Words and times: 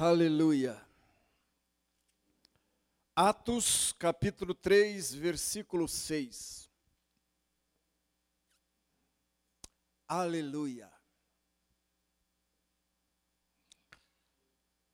Aleluia. 0.00 0.80
Atos 3.16 3.92
capítulo 3.98 4.54
3, 4.54 5.12
versículo 5.12 5.88
6. 5.88 6.70
Aleluia. 10.06 10.88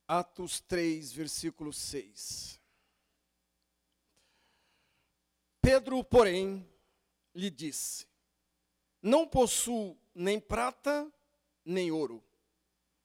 Atos 0.08 0.60
3, 0.60 1.12
versículo 1.12 1.70
6. 1.70 2.58
Pedro, 5.60 6.02
porém, 6.02 6.66
lhe 7.34 7.50
disse: 7.50 8.08
Não 9.02 9.28
possuo 9.28 9.98
nem 10.14 10.40
prata, 10.40 11.12
nem 11.62 11.92
ouro, 11.92 12.24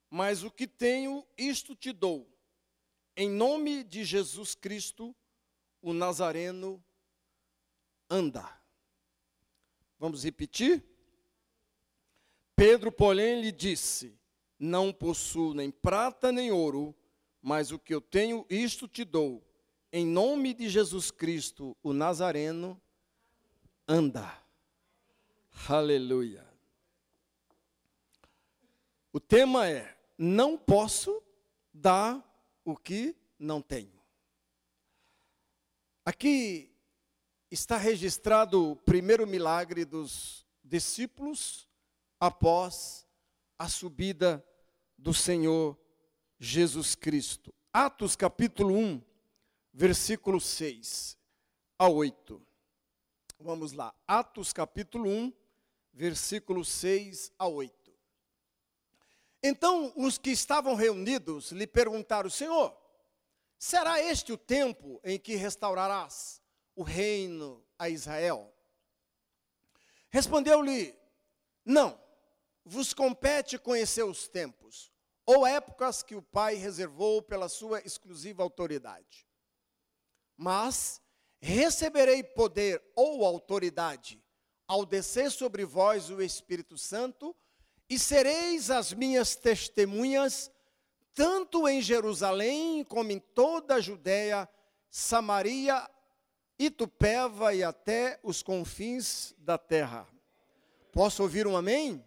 mas 0.09 0.43
o 0.43 0.49
que 0.49 0.67
tenho, 0.67 1.25
isto 1.37 1.75
te 1.75 1.91
dou. 1.91 2.27
Em 3.15 3.29
nome 3.29 3.83
de 3.83 4.03
Jesus 4.03 4.55
Cristo, 4.55 5.15
o 5.81 5.93
Nazareno, 5.93 6.83
anda. 8.09 8.49
Vamos 9.99 10.23
repetir? 10.23 10.83
Pedro, 12.55 12.91
porém, 12.91 13.41
lhe 13.41 13.51
disse: 13.51 14.17
Não 14.57 14.91
possuo 14.91 15.53
nem 15.53 15.69
prata 15.69 16.31
nem 16.31 16.51
ouro, 16.51 16.95
mas 17.41 17.71
o 17.71 17.79
que 17.79 17.93
eu 17.93 18.01
tenho, 18.01 18.45
isto 18.49 18.87
te 18.87 19.03
dou. 19.03 19.45
Em 19.91 20.05
nome 20.05 20.53
de 20.53 20.69
Jesus 20.69 21.11
Cristo, 21.11 21.75
o 21.83 21.93
Nazareno, 21.93 22.81
anda. 23.87 24.41
Aleluia. 25.67 26.47
O 29.11 29.19
tema 29.19 29.67
é: 29.67 29.98
Não 30.21 30.57
posso 30.57 31.23
dar 31.73 32.21
o 32.65 32.75
que 32.75 33.15
não 33.39 33.61
tenho. 33.61 33.97
Aqui 36.03 36.75
está 37.49 37.77
registrado 37.77 38.71
o 38.71 38.75
primeiro 38.75 39.25
milagre 39.25 39.85
dos 39.85 40.45
discípulos 40.61 41.65
após 42.19 43.07
a 43.57 43.69
subida 43.69 44.45
do 44.97 45.13
Senhor 45.13 45.79
Jesus 46.37 46.95
Cristo. 46.95 47.53
Atos 47.71 48.17
capítulo 48.17 48.75
1, 48.75 49.01
versículo 49.71 50.41
6 50.41 51.17
a 51.77 51.87
8. 51.87 52.45
Vamos 53.39 53.71
lá. 53.71 53.95
Atos 54.05 54.51
capítulo 54.51 55.09
1, 55.09 55.33
versículo 55.93 56.65
6 56.65 57.31
a 57.39 57.47
8. 57.47 57.78
Então 59.41 59.93
os 59.95 60.17
que 60.17 60.31
estavam 60.31 60.75
reunidos 60.75 61.51
lhe 61.51 61.65
perguntaram: 61.65 62.29
Senhor, 62.29 62.75
será 63.57 64.01
este 64.01 64.33
o 64.33 64.37
tempo 64.37 64.99
em 65.03 65.17
que 65.17 65.35
restaurarás 65.35 66.41
o 66.75 66.83
reino 66.83 67.65
a 67.77 67.89
Israel? 67.89 68.53
Respondeu-lhe: 70.09 70.97
Não, 71.63 71.99
vos 72.65 72.93
compete 72.93 73.57
conhecer 73.57 74.03
os 74.03 74.27
tempos 74.27 74.91
ou 75.25 75.45
épocas 75.45 76.01
que 76.01 76.15
o 76.15 76.21
Pai 76.21 76.55
reservou 76.55 77.21
pela 77.21 77.47
sua 77.47 77.79
exclusiva 77.81 78.41
autoridade. 78.41 79.27
Mas 80.35 81.01
receberei 81.39 82.23
poder 82.23 82.81
ou 82.95 83.23
autoridade 83.23 84.23
ao 84.67 84.85
descer 84.85 85.31
sobre 85.31 85.65
vós 85.65 86.09
o 86.09 86.21
Espírito 86.21 86.77
Santo 86.77 87.35
e 87.89 87.97
sereis 87.97 88.69
as 88.69 88.93
minhas 88.93 89.35
testemunhas, 89.35 90.51
tanto 91.13 91.67
em 91.67 91.81
Jerusalém 91.81 92.83
como 92.83 93.11
em 93.11 93.19
toda 93.19 93.75
a 93.75 93.81
Judéia, 93.81 94.47
Samaria, 94.89 95.89
Itupeva 96.57 97.53
e 97.53 97.63
até 97.63 98.19
os 98.21 98.43
confins 98.43 99.33
da 99.37 99.57
terra. 99.57 100.05
Posso 100.91 101.23
ouvir 101.23 101.47
um 101.47 101.55
amém? 101.55 102.03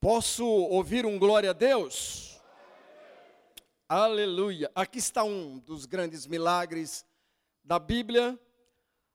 Posso 0.00 0.46
ouvir 0.46 1.04
um 1.04 1.18
glória 1.18 1.50
a 1.50 1.52
Deus? 1.52 2.40
Aleluia. 3.88 4.70
Aqui 4.74 4.98
está 4.98 5.24
um 5.24 5.58
dos 5.58 5.84
grandes 5.84 6.26
milagres 6.26 7.04
da 7.64 7.78
Bíblia. 7.78 8.38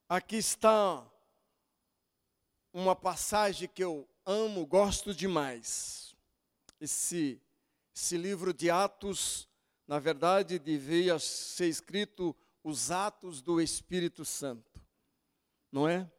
Aqui 0.09 0.35
está 0.35 1.05
uma 2.73 2.95
passagem 2.95 3.67
que 3.67 3.83
eu 3.83 4.07
amo, 4.27 4.65
gosto 4.65 5.13
demais. 5.13 6.13
Esse, 6.81 7.41
esse 7.95 8.17
livro 8.17 8.53
de 8.53 8.69
Atos, 8.69 9.47
na 9.87 9.97
verdade, 9.99 10.59
devia 10.59 11.17
ser 11.17 11.69
escrito 11.69 12.35
os 12.61 12.91
Atos 12.91 13.41
do 13.41 13.61
Espírito 13.61 14.25
Santo, 14.25 14.81
não 15.71 15.87
é? 15.87 16.11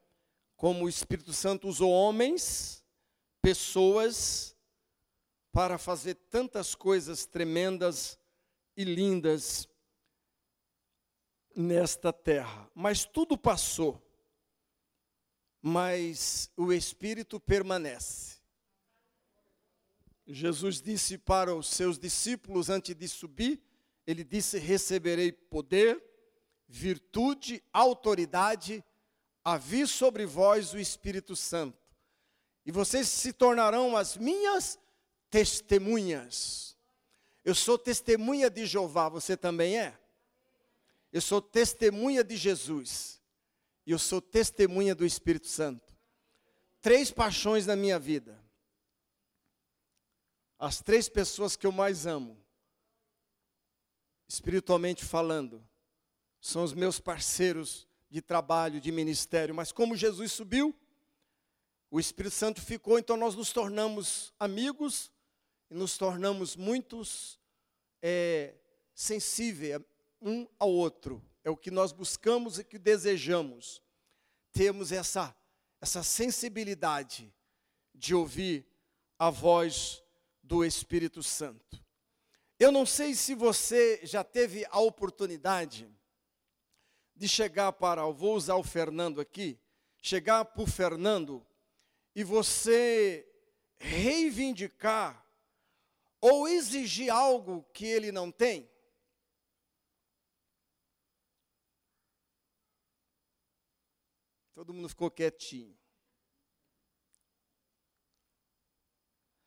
Como 0.56 0.86
o 0.86 0.88
Espírito 0.88 1.34
Santo 1.34 1.68
usou 1.68 1.90
homens, 1.90 2.82
pessoas, 3.42 4.56
para 5.52 5.76
fazer 5.76 6.14
tantas 6.14 6.74
coisas 6.74 7.26
tremendas 7.26 8.18
e 8.76 8.84
lindas 8.84 9.68
nesta 11.54 12.12
terra. 12.12 12.70
Mas 12.74 13.04
tudo 13.04 13.36
passou 13.36 14.07
mas 15.68 16.50
o 16.56 16.72
Espírito 16.72 17.38
permanece. 17.38 18.38
Jesus 20.26 20.80
disse 20.80 21.18
para 21.18 21.54
os 21.54 21.68
seus 21.68 21.98
discípulos 21.98 22.70
antes 22.70 22.94
de 22.94 23.06
subir, 23.06 23.62
ele 24.06 24.24
disse: 24.24 24.58
Receberei 24.58 25.30
poder, 25.30 26.02
virtude, 26.66 27.62
autoridade, 27.72 28.82
a 29.44 29.56
vir 29.58 29.86
sobre 29.86 30.24
vós 30.26 30.72
o 30.72 30.78
Espírito 30.78 31.36
Santo, 31.36 31.78
e 32.64 32.72
vocês 32.72 33.08
se 33.08 33.32
tornarão 33.32 33.96
as 33.96 34.16
minhas 34.16 34.78
testemunhas. 35.30 36.76
Eu 37.44 37.54
sou 37.54 37.78
testemunha 37.78 38.50
de 38.50 38.66
Jeová, 38.66 39.08
você 39.08 39.36
também 39.36 39.78
é? 39.78 39.98
Eu 41.10 41.20
sou 41.20 41.40
testemunha 41.40 42.22
de 42.22 42.36
Jesus 42.36 43.17
e 43.88 43.90
eu 43.90 43.98
sou 43.98 44.20
testemunha 44.20 44.94
do 44.94 45.06
Espírito 45.06 45.46
Santo. 45.46 45.96
Três 46.78 47.10
paixões 47.10 47.64
na 47.64 47.74
minha 47.74 47.98
vida. 47.98 48.38
As 50.58 50.82
três 50.82 51.08
pessoas 51.08 51.56
que 51.56 51.66
eu 51.66 51.72
mais 51.72 52.04
amo, 52.04 52.38
espiritualmente 54.28 55.06
falando, 55.06 55.66
são 56.38 56.62
os 56.64 56.74
meus 56.74 57.00
parceiros 57.00 57.88
de 58.10 58.20
trabalho, 58.20 58.78
de 58.78 58.92
ministério. 58.92 59.54
Mas 59.54 59.72
como 59.72 59.96
Jesus 59.96 60.32
subiu, 60.32 60.78
o 61.90 61.98
Espírito 61.98 62.34
Santo 62.34 62.60
ficou, 62.60 62.98
então 62.98 63.16
nós 63.16 63.34
nos 63.34 63.54
tornamos 63.54 64.34
amigos 64.38 65.10
e 65.70 65.74
nos 65.74 65.96
tornamos 65.96 66.56
muitos 66.56 67.40
é, 68.02 68.54
sensíveis 68.94 69.80
um 70.20 70.46
ao 70.58 70.68
outro. 70.68 71.26
É 71.48 71.50
o 71.50 71.56
que 71.56 71.70
nós 71.70 71.92
buscamos 71.92 72.58
e 72.58 72.64
que 72.64 72.78
desejamos. 72.78 73.82
Temos 74.52 74.92
essa, 74.92 75.34
essa 75.80 76.02
sensibilidade 76.02 77.34
de 77.94 78.14
ouvir 78.14 78.66
a 79.18 79.30
voz 79.30 80.04
do 80.42 80.62
Espírito 80.62 81.22
Santo. 81.22 81.82
Eu 82.60 82.70
não 82.70 82.84
sei 82.84 83.14
se 83.14 83.34
você 83.34 83.98
já 84.02 84.22
teve 84.22 84.66
a 84.68 84.78
oportunidade 84.78 85.88
de 87.16 87.26
chegar 87.26 87.72
para, 87.72 88.04
vou 88.08 88.34
usar 88.34 88.56
o 88.56 88.62
Fernando 88.62 89.18
aqui, 89.18 89.58
chegar 90.02 90.44
para 90.44 90.62
o 90.62 90.66
Fernando 90.66 91.42
e 92.14 92.22
você 92.22 93.26
reivindicar 93.78 95.26
ou 96.20 96.46
exigir 96.46 97.08
algo 97.08 97.64
que 97.72 97.86
ele 97.86 98.12
não 98.12 98.30
tem. 98.30 98.68
Todo 104.58 104.74
mundo 104.74 104.88
ficou 104.88 105.08
quietinho. 105.08 105.78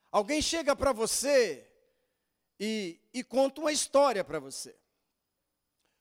Alguém 0.10 0.42
chega 0.42 0.74
para 0.74 0.94
você 0.94 1.69
e, 2.58 2.98
e 3.13 3.22
conta 3.22 3.60
uma 3.60 3.74
história 3.74 4.24
para 4.24 4.40
você. 4.40 4.74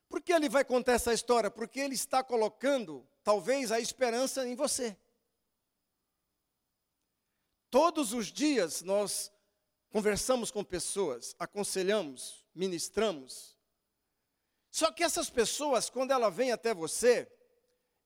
Por 0.08 0.22
que 0.22 0.32
ele 0.32 0.48
vai 0.48 0.64
contar 0.64 0.92
essa 0.92 1.12
história? 1.12 1.50
Porque 1.50 1.80
ele 1.80 1.96
está 1.96 2.22
colocando, 2.22 3.04
talvez, 3.24 3.72
a 3.72 3.80
esperança 3.80 4.46
em 4.46 4.54
você. 4.54 4.96
Todos 7.68 8.12
os 8.12 8.28
dias 8.28 8.80
nós 8.80 9.32
conversamos 9.88 10.52
com 10.52 10.62
pessoas, 10.62 11.34
aconselhamos, 11.36 12.46
ministramos. 12.54 13.58
Só 14.70 14.92
que 14.92 15.02
essas 15.02 15.28
pessoas, 15.28 15.90
quando 15.90 16.12
ela 16.12 16.30
vem 16.30 16.52
até 16.52 16.72
você, 16.72 17.28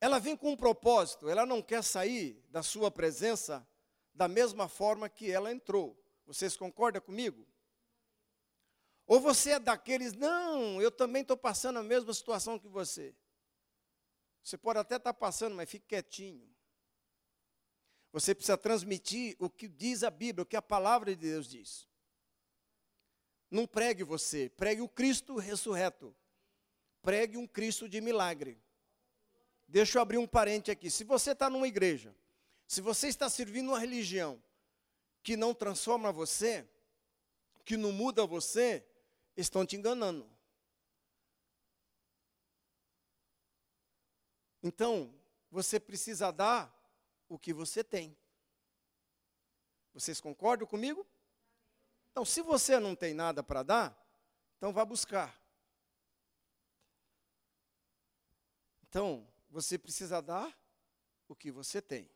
ela 0.05 0.19
vem 0.19 0.37
com 0.37 0.53
um 0.53 0.56
propósito, 0.56 1.31
ela 1.31 1.47
não 1.47 1.62
quer 1.62 1.83
sair 1.83 2.39
da 2.51 2.62
sua 2.62 2.91
presença 2.91 3.67
da 4.12 4.29
mesma 4.29 4.69
forma 4.69 5.09
que 5.09 5.31
ela 5.31 5.51
entrou. 5.51 5.99
Vocês 6.27 6.59
concordam 6.59 7.01
comigo? 7.01 7.49
Ou 9.06 9.19
você 9.19 9.53
é 9.53 9.59
daqueles, 9.59 10.12
não, 10.12 10.79
eu 10.83 10.91
também 10.91 11.23
estou 11.23 11.39
passando 11.39 11.79
a 11.79 11.83
mesma 11.83 12.12
situação 12.12 12.59
que 12.59 12.69
você. 12.69 13.17
Você 14.43 14.59
pode 14.59 14.79
até 14.79 14.97
estar 14.97 15.15
tá 15.15 15.19
passando, 15.19 15.55
mas 15.55 15.71
fique 15.71 15.87
quietinho. 15.87 16.55
Você 18.12 18.35
precisa 18.35 18.59
transmitir 18.59 19.35
o 19.39 19.49
que 19.49 19.67
diz 19.67 20.03
a 20.03 20.11
Bíblia, 20.11 20.43
o 20.43 20.47
que 20.47 20.55
a 20.56 20.61
palavra 20.61 21.17
de 21.17 21.31
Deus 21.31 21.49
diz. 21.49 21.89
Não 23.51 23.67
pregue 23.67 24.05
você, 24.05 24.51
pregue 24.51 24.83
o 24.83 24.89
Cristo 24.89 25.39
ressurreto. 25.39 26.15
Pregue 27.01 27.39
um 27.39 27.47
Cristo 27.47 27.89
de 27.89 28.03
milagre. 28.03 28.62
Deixa 29.66 29.99
eu 29.99 30.02
abrir 30.02 30.19
um 30.19 30.26
parente 30.26 30.70
aqui. 30.70 30.90
Se 30.90 31.05
você 31.05 31.32
está 31.32 31.50
numa 31.50 31.66
igreja, 31.66 32.14
se 32.66 32.81
você 32.81 33.08
está 33.08 33.28
servindo 33.28 33.69
uma 33.69 33.78
religião 33.78 34.43
que 35.22 35.37
não 35.37 35.55
transforma 35.55 36.12
você, 36.12 36.69
que 37.64 37.76
não 37.76 37.93
muda 37.93 38.26
você, 38.26 38.87
estão 39.37 39.64
te 39.64 39.76
enganando. 39.76 40.28
Então, 44.62 45.14
você 45.50 45.78
precisa 45.78 46.31
dar 46.31 46.72
o 47.28 47.38
que 47.38 47.52
você 47.52 47.82
tem. 47.82 48.17
Vocês 49.93 50.20
concordam 50.20 50.67
comigo? 50.67 51.06
Então, 52.10 52.25
se 52.25 52.43
você 52.43 52.78
não 52.78 52.94
tem 52.94 53.12
nada 53.12 53.43
para 53.43 53.62
dar, 53.62 54.06
então 54.56 54.72
vá 54.72 54.84
buscar. 54.84 55.38
Então, 58.88 59.26
você 59.55 59.79
precisa 59.79 60.21
dar 60.21 60.53
o 61.29 61.37
que 61.37 61.53
você 61.53 61.81
tem. 61.81 62.11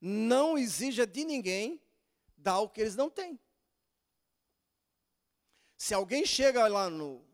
Não 0.00 0.58
exija 0.58 1.06
de 1.06 1.24
ninguém 1.24 1.80
dar 2.36 2.58
o 2.58 2.68
que 2.68 2.80
eles 2.80 2.96
não 2.96 3.08
têm. 3.08 3.38
Se 5.76 5.94
alguém 5.94 6.26
chega 6.26 6.66
lá 6.66 6.90
no, 6.90 7.24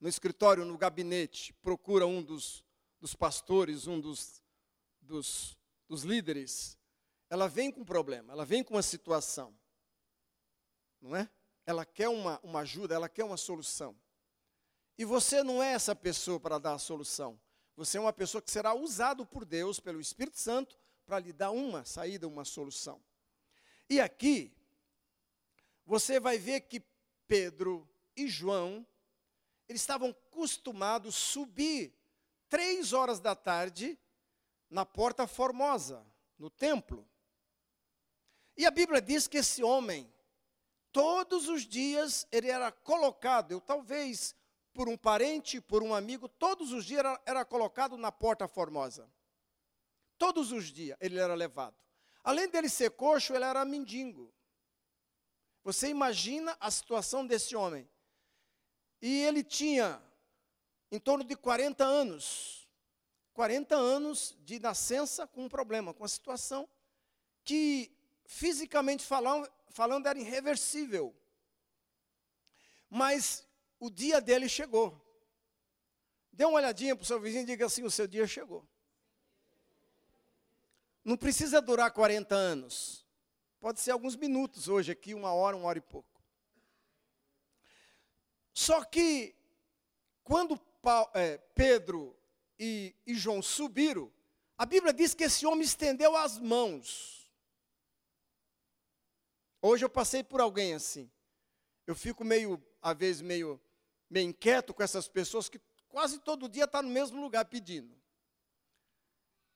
no 0.00 0.08
escritório, 0.08 0.64
no 0.64 0.76
gabinete, 0.76 1.52
procura 1.62 2.08
um 2.08 2.20
dos, 2.20 2.64
dos 3.00 3.14
pastores, 3.14 3.86
um 3.86 4.00
dos, 4.00 4.42
dos, 5.00 5.56
dos 5.86 6.02
líderes, 6.02 6.76
ela 7.30 7.48
vem 7.48 7.70
com 7.70 7.82
um 7.82 7.84
problema, 7.84 8.32
ela 8.32 8.44
vem 8.44 8.64
com 8.64 8.74
uma 8.74 8.82
situação. 8.82 9.56
Não 11.00 11.14
é? 11.14 11.30
Ela 11.64 11.86
quer 11.86 12.08
uma, 12.08 12.40
uma 12.42 12.60
ajuda, 12.60 12.96
ela 12.96 13.08
quer 13.08 13.22
uma 13.22 13.36
solução. 13.36 13.96
E 14.98 15.04
você 15.04 15.44
não 15.44 15.62
é 15.62 15.72
essa 15.72 15.94
pessoa 15.94 16.40
para 16.40 16.58
dar 16.58 16.74
a 16.74 16.78
solução. 16.78 17.38
Você 17.76 17.98
é 17.98 18.00
uma 18.00 18.12
pessoa 18.12 18.40
que 18.40 18.50
será 18.50 18.74
usado 18.74 19.26
por 19.26 19.44
Deus, 19.44 19.78
pelo 19.78 20.00
Espírito 20.00 20.38
Santo, 20.38 20.78
para 21.04 21.18
lhe 21.18 21.32
dar 21.32 21.50
uma 21.50 21.84
saída, 21.84 22.26
uma 22.26 22.44
solução. 22.44 23.02
E 23.88 24.00
aqui, 24.00 24.50
você 25.84 26.18
vai 26.18 26.38
ver 26.38 26.62
que 26.62 26.82
Pedro 27.28 27.86
e 28.16 28.26
João, 28.28 28.86
eles 29.68 29.82
estavam 29.82 30.10
acostumados 30.10 31.14
a 31.14 31.18
subir 31.18 31.92
três 32.48 32.94
horas 32.94 33.20
da 33.20 33.36
tarde 33.36 33.98
na 34.70 34.86
Porta 34.86 35.26
Formosa, 35.26 36.04
no 36.38 36.48
templo. 36.48 37.06
E 38.56 38.64
a 38.64 38.70
Bíblia 38.70 39.02
diz 39.02 39.28
que 39.28 39.38
esse 39.38 39.62
homem, 39.62 40.10
todos 40.90 41.48
os 41.48 41.66
dias, 41.66 42.26
ele 42.32 42.48
era 42.48 42.72
colocado, 42.72 43.52
eu 43.52 43.60
talvez 43.60 44.34
por 44.76 44.90
um 44.90 44.96
parente, 44.96 45.58
por 45.58 45.82
um 45.82 45.94
amigo, 45.94 46.28
todos 46.28 46.70
os 46.70 46.84
dias 46.84 46.98
era, 46.98 47.22
era 47.24 47.44
colocado 47.46 47.96
na 47.96 48.12
Porta 48.12 48.46
Formosa. 48.46 49.10
Todos 50.18 50.52
os 50.52 50.66
dias 50.66 50.98
ele 51.00 51.18
era 51.18 51.34
levado. 51.34 51.74
Além 52.22 52.46
dele 52.46 52.68
ser 52.68 52.90
coxo, 52.90 53.34
ele 53.34 53.44
era 53.44 53.64
mendigo. 53.64 54.30
Você 55.64 55.88
imagina 55.88 56.54
a 56.60 56.70
situação 56.70 57.26
desse 57.26 57.56
homem. 57.56 57.88
E 59.00 59.22
ele 59.22 59.42
tinha 59.42 60.02
em 60.92 61.00
torno 61.00 61.24
de 61.24 61.34
40 61.34 61.82
anos. 61.82 62.68
40 63.32 63.74
anos 63.74 64.36
de 64.40 64.58
nascença 64.58 65.26
com 65.26 65.44
um 65.44 65.48
problema, 65.48 65.94
com 65.94 66.02
uma 66.02 66.08
situação 66.08 66.68
que, 67.42 67.90
fisicamente 68.26 69.04
falando, 69.04 69.50
falando 69.70 70.06
era 70.06 70.18
irreversível. 70.18 71.14
Mas 72.90 73.45
o 73.78 73.90
dia 73.90 74.20
dele 74.20 74.48
chegou. 74.48 75.00
Dê 76.32 76.44
uma 76.44 76.56
olhadinha 76.56 76.94
para 76.94 77.02
o 77.02 77.06
seu 77.06 77.20
vizinho 77.20 77.42
e 77.42 77.46
diga 77.46 77.66
assim: 77.66 77.82
o 77.82 77.90
seu 77.90 78.06
dia 78.06 78.26
chegou. 78.26 78.66
Não 81.04 81.16
precisa 81.16 81.62
durar 81.62 81.90
40 81.92 82.34
anos. 82.34 83.06
Pode 83.60 83.80
ser 83.80 83.92
alguns 83.92 84.16
minutos 84.16 84.68
hoje 84.68 84.92
aqui, 84.92 85.14
uma 85.14 85.32
hora, 85.32 85.56
uma 85.56 85.66
hora 85.66 85.78
e 85.78 85.82
pouco. 85.82 86.22
Só 88.52 88.84
que, 88.84 89.34
quando 90.24 90.60
é, 91.14 91.38
Pedro 91.54 92.16
e, 92.58 92.94
e 93.06 93.14
João 93.14 93.42
subiram, 93.42 94.12
a 94.58 94.64
Bíblia 94.64 94.92
diz 94.92 95.14
que 95.14 95.24
esse 95.24 95.46
homem 95.46 95.62
estendeu 95.62 96.16
as 96.16 96.38
mãos. 96.38 97.30
Hoje 99.60 99.84
eu 99.84 99.90
passei 99.90 100.22
por 100.22 100.40
alguém 100.40 100.74
assim. 100.74 101.10
Eu 101.86 101.94
fico 101.94 102.24
meio, 102.24 102.62
às 102.80 102.96
vezes, 102.96 103.22
meio, 103.22 103.60
meio 104.08 104.28
inquieto 104.28 104.72
com 104.72 104.82
essas 104.82 105.08
pessoas 105.08 105.48
que 105.48 105.60
quase 105.88 106.18
todo 106.18 106.48
dia 106.48 106.64
estão 106.64 106.80
tá 106.80 106.86
no 106.86 106.92
mesmo 106.92 107.20
lugar 107.20 107.44
pedindo. 107.44 107.96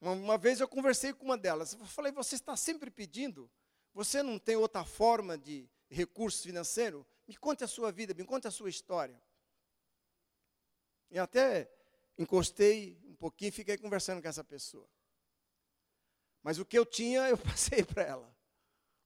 Uma, 0.01 0.13
uma, 0.13 0.39
vez 0.39 0.61
eu 0.61 0.69
conversei 0.69 1.13
com 1.13 1.25
uma 1.25 1.37
delas. 1.37 1.75
Eu 1.75 1.87
falei, 1.87 2.11
você 2.13 2.35
está 2.35 2.57
sempre 2.57 2.91
pedindo? 2.91 3.51
Você 3.93 4.23
não 4.23 4.39
tem 4.39 4.57
outra 4.57 4.85
forma 4.85 5.37
de 5.37 5.69
recurso 5.89 6.43
financeiro? 6.43 7.07
Me 7.27 7.37
conte 7.37 7.63
a 7.63 7.69
sua 7.69 7.93
vida, 7.93 8.15
me 8.15 8.25
conte 8.25 8.49
a 8.49 8.51
sua 8.51 8.71
história. 8.71 9.21
E 11.11 11.19
até 11.19 11.71
encostei 12.17 12.99
um 13.05 13.15
pouquinho 13.15 13.49
e 13.49 13.53
fiquei 13.53 13.77
conversando 13.77 14.23
com 14.23 14.29
essa 14.29 14.45
pessoa. 14.45 14.89
Mas 16.43 16.59
o 16.59 16.65
que 16.65 16.79
eu 16.79 16.87
tinha, 16.87 17.29
eu 17.29 17.37
passei 17.39 17.85
para 17.85 18.03
ela. 18.03 18.37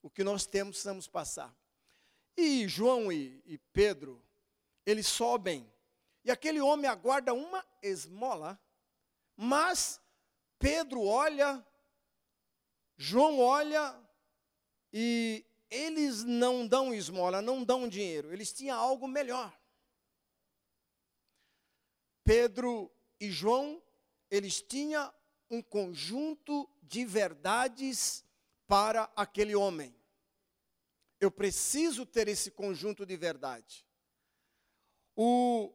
O 0.01 0.09
que 0.09 0.23
nós 0.23 0.47
temos, 0.47 0.77
precisamos 0.77 1.09
passar. 1.09 1.55
E 2.37 2.69
João 2.69 3.11
e, 3.13 3.43
e 3.47 3.59
Pedro, 3.73 4.24
eles 4.87 5.07
sobem. 5.07 5.71
E 6.25 6.31
aquele 6.31 6.61
homem 6.61 6.89
aguarda 6.89 7.35
uma 7.35 7.65
esmola, 7.83 8.59
mas 9.37 10.01
Pedro 10.59 11.03
olha, 11.03 11.65
João 12.97 13.39
olha, 13.41 13.95
e 14.93 15.45
eles 15.71 16.25
não 16.25 16.67
dão 16.67 16.95
esmola, 16.95 17.43
não 17.43 17.63
dão 17.63 17.89
dinheiro, 17.89 18.33
eles 18.33 18.53
tinham 18.53 18.79
algo 18.79 19.07
melhor. 19.07 19.53
Pedro 22.23 22.91
e 23.21 23.31
João, 23.31 23.83
eles 24.31 24.63
tinham 24.63 25.13
um 25.51 25.61
conjunto 25.61 26.69
de 26.83 27.05
verdades 27.05 28.25
para 28.67 29.11
aquele 29.15 29.55
homem. 29.55 29.95
Eu 31.21 31.31
preciso 31.31 32.07
ter 32.07 32.29
esse 32.29 32.51
conjunto 32.51 33.05
de 33.05 33.17
verdade. 33.17 33.84
O 35.17 35.73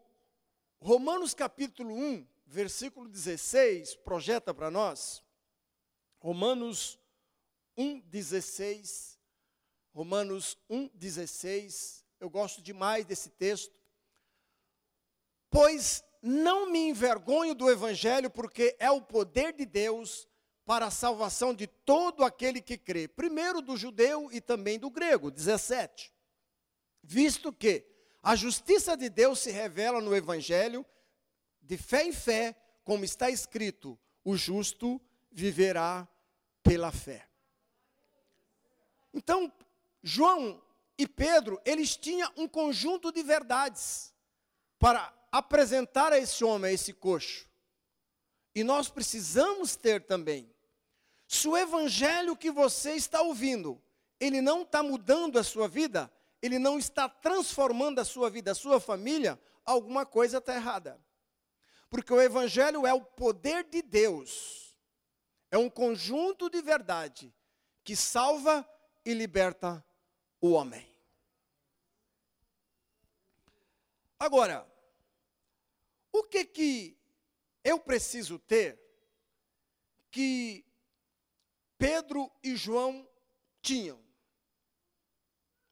Romanos 0.81 1.33
capítulo 1.33 1.95
1, 1.95 2.27
versículo 2.45 3.07
16, 3.07 3.95
projeta 3.95 4.53
para 4.53 4.69
nós. 4.69 5.23
Romanos 6.19 6.99
1,16. 7.77 9.17
Romanos 9.93 10.57
1,16. 10.69 12.03
Eu 12.19 12.29
gosto 12.29 12.61
demais 12.61 13.05
desse 13.05 13.29
texto. 13.29 13.73
Pois 15.49 16.03
não 16.21 16.69
me 16.69 16.89
envergonho 16.89 17.55
do 17.55 17.69
Evangelho, 17.71 18.29
porque 18.29 18.75
é 18.77 18.91
o 18.91 19.01
poder 19.01 19.53
de 19.53 19.65
Deus 19.65 20.27
para 20.65 20.87
a 20.87 20.91
salvação 20.91 21.53
de 21.53 21.65
todo 21.65 22.25
aquele 22.25 22.61
que 22.61 22.77
crê. 22.77 23.07
Primeiro 23.07 23.61
do 23.61 23.77
judeu 23.77 24.29
e 24.31 24.41
também 24.41 24.77
do 24.77 24.89
grego. 24.89 25.31
17. 25.31 26.13
Visto 27.01 27.53
que 27.53 27.88
a 28.21 28.35
justiça 28.35 28.97
de 28.97 29.09
Deus 29.09 29.39
se 29.39 29.51
revela 29.51 30.01
no 30.01 30.15
Evangelho, 30.15 30.85
de 31.61 31.77
fé 31.77 32.03
em 32.03 32.11
fé, 32.11 32.55
como 32.83 33.05
está 33.05 33.29
escrito: 33.29 33.97
o 34.23 34.35
justo 34.35 35.01
viverá 35.31 36.07
pela 36.63 36.91
fé. 36.91 37.27
Então, 39.13 39.51
João 40.03 40.61
e 40.97 41.07
Pedro, 41.07 41.61
eles 41.65 41.95
tinham 41.95 42.31
um 42.35 42.47
conjunto 42.47 43.11
de 43.11 43.23
verdades 43.23 44.13
para 44.77 45.13
apresentar 45.31 46.11
a 46.11 46.17
esse 46.17 46.43
homem, 46.43 46.71
a 46.71 46.73
esse 46.73 46.93
coxo. 46.93 47.47
E 48.53 48.63
nós 48.63 48.89
precisamos 48.89 49.75
ter 49.75 50.05
também. 50.05 50.53
Se 51.27 51.47
o 51.47 51.55
evangelho 51.55 52.35
que 52.35 52.51
você 52.51 52.93
está 52.93 53.21
ouvindo, 53.21 53.81
ele 54.19 54.41
não 54.41 54.63
está 54.63 54.81
mudando 54.81 55.37
a 55.37 55.43
sua 55.43 55.67
vida, 55.67 56.11
ele 56.41 56.57
não 56.57 56.79
está 56.79 57.09
transformando 57.09 57.99
a 57.99 58.05
sua 58.05 58.29
vida, 58.29 58.51
a 58.51 58.55
sua 58.55 58.79
família, 58.79 59.39
alguma 59.65 60.05
coisa 60.05 60.37
está 60.37 60.55
errada. 60.55 60.99
Porque 61.89 62.13
o 62.13 62.21
evangelho 62.21 62.85
é 62.85 62.93
o 62.93 63.01
poder 63.01 63.63
de 63.63 63.81
Deus. 63.81 64.75
É 65.51 65.57
um 65.57 65.69
conjunto 65.69 66.49
de 66.49 66.61
verdade 66.61 67.33
que 67.83 67.95
salva 67.95 68.67
e 69.03 69.13
liberta 69.13 69.83
o 70.39 70.51
homem. 70.51 70.87
Agora, 74.17 74.69
o 76.11 76.23
que 76.23 76.45
que 76.45 76.97
eu 77.63 77.79
preciso 77.79 78.37
ter 78.37 78.79
que 80.11 80.65
Pedro 81.77 82.31
e 82.43 82.55
João 82.55 83.07
tinham? 83.61 84.08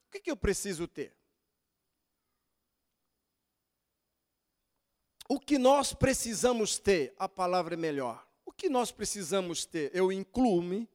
O 0.08 0.12
que 0.12 0.22
que 0.22 0.32
eu 0.32 0.38
preciso 0.38 0.88
ter? 0.88 1.16
O 5.30 5.40
que 5.40 5.58
nós 5.58 5.94
precisamos 5.94 6.80
ter, 6.80 7.14
a 7.20 7.28
palavra 7.28 7.74
é 7.74 7.78
melhor. 7.78 8.26
O 8.46 8.52
que 8.52 8.70
nós 8.70 8.92
precisamos 8.92 9.66
ter? 9.66 9.94
Eu 9.94 10.12
incluo-me. 10.12 10.90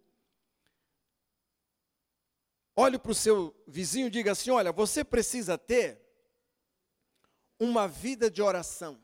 Olhe 2.75 2.99
para 2.99 3.13
o 3.13 3.15
seu 3.15 3.55
vizinho 3.67 4.07
e 4.07 4.11
diga 4.11 4.33
assim: 4.33 4.51
olha, 4.51 4.73
você 4.73 5.05
precisa 5.05 5.59
ter 5.59 6.01
uma 7.59 7.87
vida 7.87 8.31
de 8.31 8.41
oração. 8.41 8.99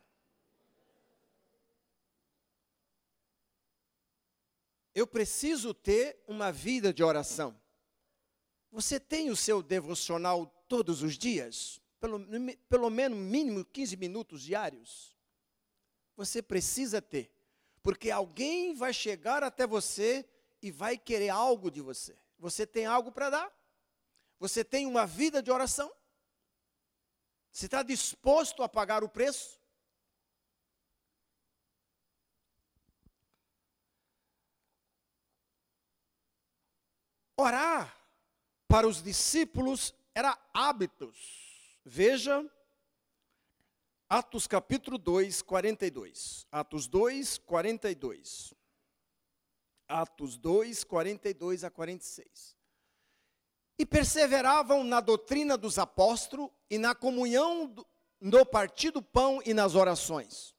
Eu 4.95 5.07
preciso 5.07 5.75
ter 5.75 6.19
uma 6.27 6.51
vida 6.51 6.93
de 6.93 7.05
oração. 7.05 7.61
Você 8.71 9.01
tem 9.01 9.31
o 9.31 9.37
seu 9.37 9.63
devocional 9.63 10.47
todos 10.69 11.03
os 11.03 11.17
dias? 11.17 11.81
Pelo, 12.01 12.21
pelo 12.69 12.91
menos 12.91 13.19
mínimo 13.19 13.65
15 13.65 13.97
minutos 13.97 14.43
diários? 14.43 15.17
Você 16.17 16.43
precisa 16.43 17.01
ter. 17.01 17.33
Porque 17.83 18.11
alguém 18.11 18.75
vai 18.75 18.93
chegar 18.93 19.43
até 19.43 19.67
você 19.67 20.29
e 20.61 20.71
vai 20.71 20.99
querer 20.99 21.31
algo 21.31 21.71
de 21.71 21.81
você. 21.81 22.17
Você 22.39 22.67
tem 22.67 22.87
algo 22.87 23.11
para 23.11 23.31
dar? 23.31 23.53
Você 24.39 24.65
tem 24.65 24.87
uma 24.87 25.07
vida 25.07 25.43
de 25.43 25.51
oração? 25.51 25.91
Você 27.51 27.67
está 27.67 27.83
disposto 27.83 28.63
a 28.63 28.69
pagar 28.69 29.03
o 29.03 29.09
preço? 29.09 29.59
Orar 37.37 37.98
para 38.69 38.87
os 38.87 39.03
discípulos 39.03 39.95
era 40.15 40.39
hábitos. 40.53 41.81
Veja 41.85 42.45
Atos 44.11 44.47
capítulo 44.47 44.97
2, 44.97 45.43
42. 45.43 46.47
Atos 46.51 46.87
2, 46.87 47.39
42. 47.39 48.55
Atos 49.87 50.39
2, 50.39 50.83
42 50.85 51.63
a 51.63 51.71
46. 51.71 52.57
E 53.79 53.85
perseveravam 53.85 54.83
na 54.83 55.01
doutrina 55.01 55.59
dos 55.59 55.79
apóstolos 55.79 56.49
e 56.71 56.79
na 56.79 56.95
comunhão 56.95 57.75
no 58.19 58.47
partir 58.47 58.91
do 58.91 59.03
pão 59.03 59.43
e 59.45 59.53
nas 59.53 59.75
orações. 59.75 60.55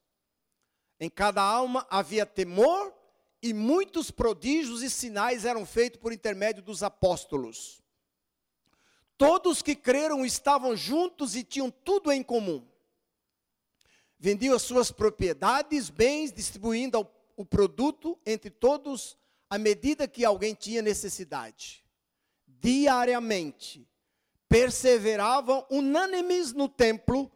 Em 1.00 1.10
cada 1.10 1.42
alma 1.42 1.84
havia 1.90 2.24
temor 2.24 2.94
e 3.42 3.52
muitos 3.52 4.12
prodígios 4.12 4.80
e 4.80 4.88
sinais 4.88 5.44
eram 5.44 5.66
feitos 5.66 6.00
por 6.00 6.12
intermédio 6.12 6.62
dos 6.62 6.84
apóstolos. 6.84 7.79
Todos 9.20 9.60
que 9.60 9.76
creram 9.76 10.24
estavam 10.24 10.74
juntos 10.74 11.36
e 11.36 11.44
tinham 11.44 11.70
tudo 11.70 12.10
em 12.10 12.22
comum. 12.22 12.66
Vendiam 14.18 14.56
as 14.56 14.62
suas 14.62 14.90
propriedades, 14.90 15.90
bens, 15.90 16.32
distribuindo 16.32 17.06
o 17.36 17.44
produto 17.44 18.18
entre 18.24 18.48
todos 18.48 19.18
à 19.50 19.58
medida 19.58 20.08
que 20.08 20.24
alguém 20.24 20.54
tinha 20.54 20.80
necessidade 20.80 21.84
diariamente, 22.60 23.86
perseveravam 24.48 25.66
unânimes 25.70 26.54
no 26.54 26.66
templo, 26.66 27.30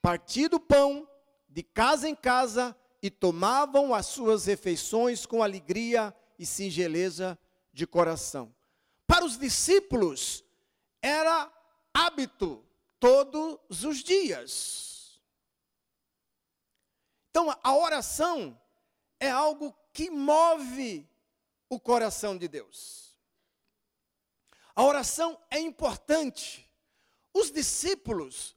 partindo 0.00 0.58
pão 0.58 1.06
de 1.48 1.62
casa 1.62 2.08
em 2.08 2.14
casa 2.14 2.74
e 3.02 3.10
tomavam 3.10 3.94
as 3.94 4.06
suas 4.06 4.46
refeições 4.46 5.26
com 5.26 5.42
alegria 5.42 6.14
e 6.38 6.44
singeleza 6.44 7.38
de 7.74 7.86
coração. 7.86 8.54
Para 9.06 9.24
os 9.24 9.38
discípulos, 9.38 10.45
era 11.06 11.52
hábito 11.94 12.66
todos 12.98 13.84
os 13.84 14.02
dias. 14.02 15.20
Então, 17.30 17.56
a 17.62 17.76
oração 17.76 18.60
é 19.20 19.30
algo 19.30 19.72
que 19.92 20.10
move 20.10 21.08
o 21.68 21.78
coração 21.78 22.36
de 22.36 22.48
Deus. 22.48 23.16
A 24.74 24.82
oração 24.82 25.40
é 25.48 25.60
importante. 25.60 26.68
Os 27.32 27.52
discípulos, 27.52 28.56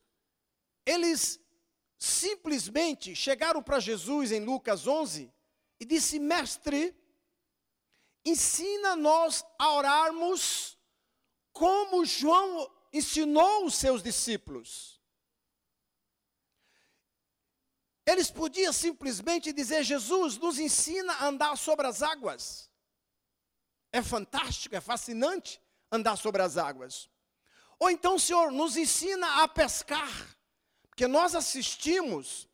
eles 0.85 1.39
simplesmente 1.99 3.15
chegaram 3.15 3.61
para 3.61 3.79
Jesus 3.79 4.31
em 4.31 4.43
Lucas 4.43 4.87
11 4.87 5.31
e 5.79 5.85
disse: 5.85 6.17
Mestre, 6.17 6.95
ensina 8.25 8.95
nós 8.95 9.45
a 9.59 9.71
orarmos 9.73 10.78
como 11.51 12.05
João 12.05 12.69
ensinou 12.91 13.65
os 13.65 13.75
seus 13.75 14.01
discípulos. 14.01 14.99
Eles 18.05 18.31
podiam 18.31 18.73
simplesmente 18.73 19.53
dizer: 19.53 19.83
Jesus, 19.83 20.37
nos 20.37 20.57
ensina 20.57 21.13
a 21.13 21.27
andar 21.27 21.57
sobre 21.57 21.85
as 21.85 22.01
águas. 22.01 22.69
É 23.91 24.01
fantástico, 24.01 24.75
é 24.75 24.81
fascinante 24.81 25.61
andar 25.91 26.15
sobre 26.15 26.41
as 26.41 26.57
águas. 26.57 27.09
Ou 27.77 27.89
então, 27.89 28.19
Senhor, 28.19 28.51
nos 28.51 28.75
ensina 28.77 29.43
a 29.43 29.47
pescar, 29.47 30.37
porque 30.89 31.07
nós 31.07 31.33
assistimos 31.33 32.49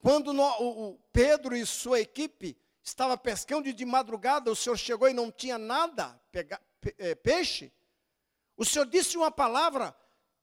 quando 0.00 0.32
o, 0.32 0.90
o 0.90 0.98
Pedro 1.12 1.56
e 1.56 1.66
sua 1.66 2.00
equipe 2.00 2.56
estava 2.82 3.16
pescando 3.16 3.72
de 3.72 3.84
madrugada, 3.84 4.50
o 4.50 4.56
Senhor 4.56 4.76
chegou 4.76 5.08
e 5.08 5.14
não 5.14 5.30
tinha 5.30 5.58
nada, 5.58 6.20
pega, 6.30 6.60
pe, 6.80 6.94
é, 6.98 7.14
peixe. 7.14 7.72
O 8.58 8.64
Senhor 8.64 8.86
disse 8.86 9.16
uma 9.16 9.30
palavra 9.30 9.96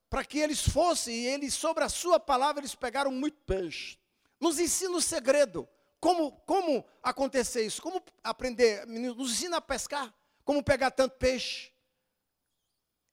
para 0.10 0.24
que 0.24 0.40
eles 0.40 0.62
fossem, 0.62 1.14
e 1.14 1.28
eles, 1.28 1.54
sobre 1.54 1.84
a 1.84 1.90
sua 1.90 2.18
palavra, 2.18 2.62
eles 2.62 2.74
pegaram 2.74 3.12
muito 3.12 3.38
peixe. 3.42 4.00
Nos 4.40 4.58
ensina 4.58 4.96
o 4.96 5.02
segredo, 5.02 5.68
como, 6.00 6.32
como 6.32 6.86
acontecer 7.04 7.66
isso, 7.66 7.82
como 7.82 8.02
aprender, 8.24 8.88
nos 8.88 9.34
ensina 9.34 9.58
a 9.58 9.62
pescar, 9.62 10.16
como 10.46 10.64
pegar 10.64 10.92
tanto 10.92 11.18
peixe. 11.18 11.74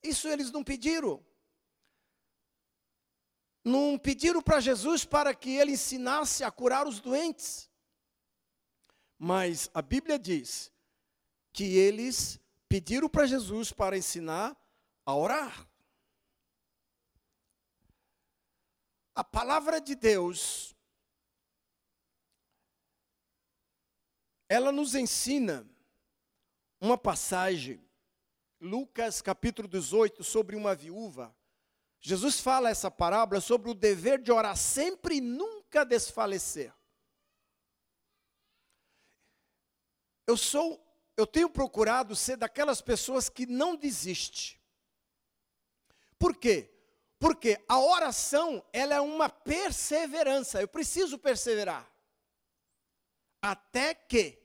Isso 0.05 0.29
eles 0.29 0.53
não 0.53 0.63
pediram. 0.63 1.25
Não 3.65 3.99
pediram 3.99 4.41
para 4.41 4.61
Jesus 4.61 5.05
para 5.05 5.35
que 5.35 5.57
ele 5.57 5.73
ensinasse 5.73 6.45
a 6.45 6.51
curar 6.51 6.87
os 6.87 7.01
doentes. 7.01 7.69
Mas 9.19 9.69
a 9.75 9.83
Bíblia 9.83 10.17
diz 10.17 10.71
que 11.53 11.77
eles 11.77 12.39
pediram 12.69 13.09
para 13.09 13.27
Jesus 13.27 13.73
para 13.73 13.99
ensinar 13.99 14.57
a 15.05 15.15
orar. 15.15 15.69
A 19.15 19.23
palavra 19.23 19.81
de 19.81 19.95
Deus, 19.95 20.75
ela 24.49 24.73
nos 24.73 24.95
ensina 24.95 25.69
uma 26.81 26.97
passagem 26.97 27.83
Lucas 28.63 29.21
capítulo 29.21 29.67
18, 29.67 30.23
sobre 30.23 30.55
uma 30.55 30.73
viúva. 30.73 31.37
Jesus 32.01 32.41
fala 32.41 32.71
essa 32.71 32.89
parábola 32.89 33.41
sobre 33.41 33.69
o 33.69 33.75
dever 33.75 34.23
de 34.23 34.31
orar 34.31 34.57
sempre 34.57 35.17
e 35.17 35.21
nunca 35.21 35.85
desfalecer. 35.85 36.73
Eu 40.29 40.37
sou, 40.37 40.81
eu 41.17 41.27
tenho 41.27 41.51
procurado 41.51 42.15
ser 42.15 42.37
daquelas 42.37 42.81
pessoas 42.81 43.29
que 43.29 43.47
não 43.47 43.75
desiste. 43.75 44.62
Por 46.23 46.37
quê? 46.37 46.71
Porque 47.19 47.61
a 47.69 47.81
oração, 47.81 48.65
ela 48.73 48.95
é 48.95 49.01
uma 49.01 49.29
perseverança. 49.29 50.61
Eu 50.61 50.69
preciso 50.69 51.19
perseverar. 51.19 51.93
Até 53.43 53.93
que 53.93 54.39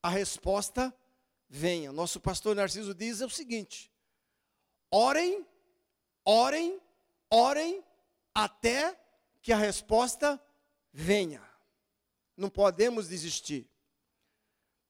a 0.00 0.08
resposta 0.08 0.96
venha. 1.48 1.90
Nosso 1.90 2.20
pastor 2.20 2.54
Narciso 2.54 2.94
diz 2.94 3.20
é 3.20 3.26
o 3.26 3.30
seguinte: 3.30 3.92
orem, 4.92 5.44
orem, 6.24 6.80
orem 7.28 7.84
até 8.32 8.96
que 9.42 9.52
a 9.52 9.56
resposta 9.56 10.40
venha. 10.92 11.42
Não 12.36 12.48
podemos 12.48 13.08
desistir. 13.08 13.68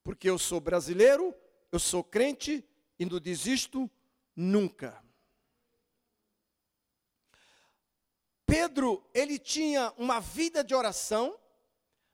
Porque 0.05 0.29
eu 0.29 0.39
sou 0.39 0.61
brasileiro, 0.61 1.35
eu 1.71 1.79
sou 1.79 2.05
crente 2.05 2.63
e 2.99 3.07
não 3.07 3.19
desisto 3.19 3.91
nunca. 4.37 5.02
Pedro, 8.53 9.03
ele 9.15 9.39
tinha 9.39 9.95
uma 9.97 10.21
vida 10.21 10.63
de 10.63 10.75
oração, 10.75 11.41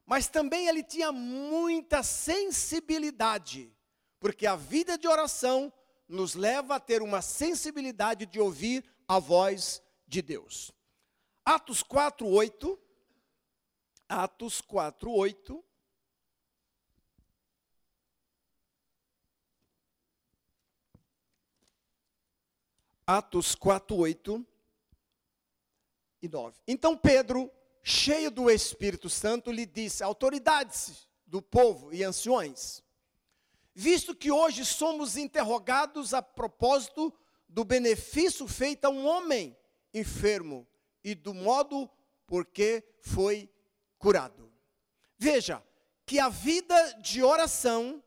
mas 0.07 0.28
também 0.28 0.68
ele 0.68 0.85
tinha 0.85 1.11
muita 1.11 2.00
sensibilidade 2.04 3.75
porque 4.21 4.47
a 4.47 4.54
vida 4.54 4.97
de 4.97 5.09
oração 5.09 5.73
nos 6.09 6.37
leva 6.37 6.76
a 6.76 6.80
ter 6.80 7.02
uma 7.02 7.21
sensibilidade 7.21 8.25
de 8.25 8.38
ouvir 8.38 8.85
a 9.09 9.18
voz 9.18 9.83
de 10.07 10.23
Deus. 10.23 10.71
Atos 11.45 11.83
4, 11.83 12.25
8. 12.25 12.78
Atos 14.09 14.61
4, 14.61 15.11
8. 15.11 15.64
Atos 23.04 23.57
4, 23.57 23.97
8 23.97 24.47
e 26.21 26.29
9. 26.29 26.59
Então 26.67 26.97
Pedro, 26.97 27.51
cheio 27.83 28.31
do 28.31 28.51
Espírito 28.51 29.09
Santo, 29.09 29.51
lhe 29.51 29.67
disse: 29.67 30.03
autoridades 30.03 31.09
do 31.27 31.43
povo 31.43 31.93
e 31.93 32.03
anciões, 32.03 32.83
visto 33.75 34.15
que 34.15 34.31
hoje 34.31 34.65
somos 34.65 35.17
interrogados 35.17 36.15
a 36.15 36.23
propósito 36.23 37.13
do 37.49 37.65
benefício 37.65 38.47
feito 38.47 38.85
a 38.85 38.91
um 38.91 39.07
homem 39.07 39.57
enfermo 39.95 40.67
e 41.03 41.15
do 41.15 41.33
modo 41.33 41.89
por 42.27 42.45
que 42.45 42.85
foi 43.01 43.51
curado. 43.99 44.53
Veja 45.17 45.63
que 46.05 46.19
a 46.19 46.29
vida 46.29 46.93
de 47.01 47.23
oração 47.23 48.03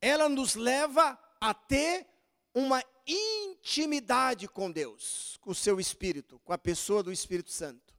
ela 0.00 0.28
nos 0.28 0.54
leva 0.54 1.18
a 1.40 1.54
ter 1.54 2.06
uma 2.54 2.82
intimidade 3.06 4.48
com 4.48 4.70
Deus, 4.70 5.38
com 5.40 5.50
o 5.50 5.54
seu 5.54 5.80
espírito, 5.80 6.38
com 6.40 6.52
a 6.52 6.58
pessoa 6.58 7.02
do 7.02 7.12
Espírito 7.12 7.50
Santo. 7.50 7.94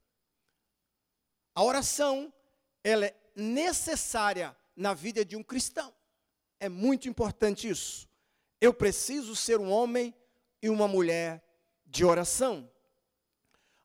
A 1.54 1.62
oração, 1.62 2.32
ela 2.82 3.06
é 3.06 3.16
necessária 3.34 4.56
na 4.76 4.94
vida 4.94 5.24
de 5.24 5.36
um 5.36 5.42
cristão. 5.42 5.94
É 6.58 6.68
muito 6.68 7.08
importante 7.08 7.68
isso. 7.68 8.08
Eu 8.60 8.72
preciso 8.72 9.34
ser 9.34 9.58
um 9.58 9.70
homem 9.70 10.14
e 10.62 10.68
uma 10.68 10.86
mulher 10.86 11.42
de 11.86 12.04
oração. 12.04 12.70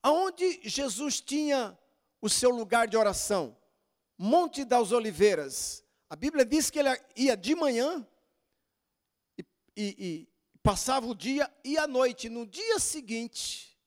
Aonde 0.03 0.61
Jesus 0.63 1.19
tinha 1.19 1.77
o 2.21 2.29
seu 2.29 2.49
lugar 2.49 2.87
de 2.87 2.97
oração? 2.97 3.57
Monte 4.17 4.63
das 4.63 4.91
Oliveiras. 4.91 5.83
A 6.09 6.15
Bíblia 6.15 6.45
diz 6.45 6.69
que 6.69 6.79
ele 6.79 6.89
ia 7.15 7.35
de 7.35 7.55
manhã 7.55 8.07
e, 9.37 9.45
e, 9.77 10.27
passava 10.65 11.05
o 11.05 11.13
dia 11.13 11.47
e 11.63 11.77
a 11.77 11.85
noite. 11.85 12.27
No 12.27 12.43
dia 12.43 12.79
seguinte, 12.79 13.77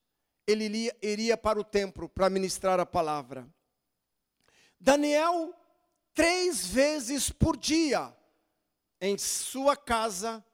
ele 0.47 0.92
iria, 1.02 1.37
para 1.37 1.58
o 1.58 1.64
templo 1.64 2.08
para 2.08 2.30
ministrar 2.30 2.78
a 2.78 2.87
palavra. 2.87 3.49
Daniel, 4.78 5.52
três 6.14 6.64
vezes 6.64 7.30
por 7.30 7.56
dia, 7.56 8.16
em 9.00 9.18
sua 9.18 9.76
casa, 9.76 10.44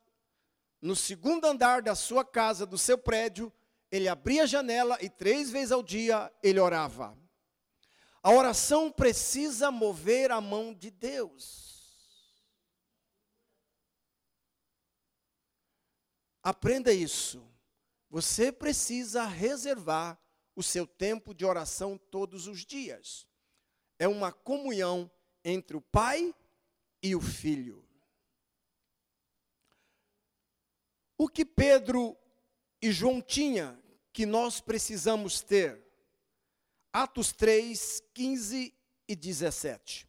no 0.81 0.97
segundo 0.97 1.45
andar 1.45 1.83
da 1.83 1.95
sua 1.95 2.25
casa, 2.25 2.65
do 2.65 2.79
seu 2.79 2.97
prédio, 2.97 3.53
ele 3.93 4.09
abria 4.09 4.45
a 4.45 4.47
janela 4.47 4.97
e 5.03 5.11
três 5.11 5.51
vezes 5.51 5.73
ao 5.73 5.83
dia 5.83 6.33
ele 6.43 6.59
orava. 6.59 7.15
A 8.23 8.33
oração 8.33 8.91
precisa 8.91 9.71
mover 9.71 10.33
a 10.33 10.41
mão 10.41 10.73
de 10.73 10.91
Deus. 10.91 11.74
Aprenda 16.45 16.93
isso. 16.93 17.43
Você 18.11 18.53
precisa 18.53 19.25
reservar 19.25 20.21
o 20.55 20.63
seu 20.63 20.87
tempo 20.87 21.33
de 21.35 21.43
oração 21.43 21.97
todos 22.11 22.47
os 22.47 22.67
dias. 22.67 23.27
É 23.99 24.07
uma 24.07 24.31
comunhão 24.31 25.11
entre 25.43 25.75
o 25.75 25.81
Pai 25.81 26.35
e 27.03 27.17
o 27.17 27.21
Filho. 27.21 27.83
O 31.17 31.29
que 31.29 31.47
Pedro 31.47 32.15
e 32.83 32.93
João 32.93 33.23
tinha 33.23 33.83
que 34.13 34.27
nós 34.27 34.61
precisamos 34.61 35.41
ter. 35.41 35.83
Atos 36.93 37.33
3, 37.33 38.03
15 38.13 38.75
e 39.09 39.17
17. 39.17 40.07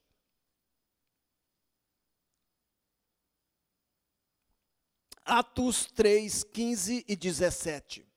Atos 5.26 5.88
3, 5.88 6.44
15 6.44 7.04
e 7.08 7.16
17. 7.16 8.08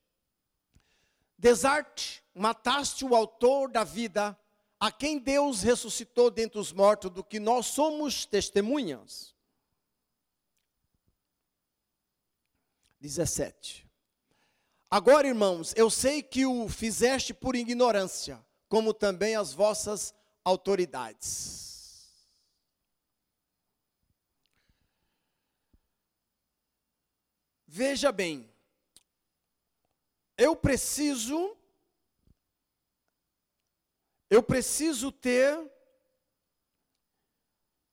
Desarte, 1.35 2.23
mataste 2.35 3.03
o 3.03 3.15
autor 3.15 3.71
da 3.71 3.83
vida, 3.83 4.37
a 4.79 4.91
quem 4.91 5.17
Deus 5.17 5.63
ressuscitou 5.63 6.29
dentre 6.29 6.59
os 6.59 6.71
mortos, 6.71 7.09
do 7.09 7.23
que 7.23 7.39
nós 7.39 7.65
somos 7.65 8.25
testemunhas. 8.25 9.35
17. 12.99 13.89
Agora, 14.91 15.27
irmãos, 15.27 15.73
eu 15.75 15.89
sei 15.89 16.21
que 16.21 16.45
o 16.45 16.67
fizeste 16.69 17.33
por 17.33 17.55
ignorância, 17.55 18.43
como 18.67 18.93
também 18.93 19.35
as 19.35 19.53
vossas 19.53 20.13
autoridades. 20.43 21.68
Veja 27.71 28.11
bem, 28.11 28.51
eu 30.35 30.55
preciso, 30.55 31.55
eu 34.27 34.41
preciso 34.41 35.11
ter 35.11 35.71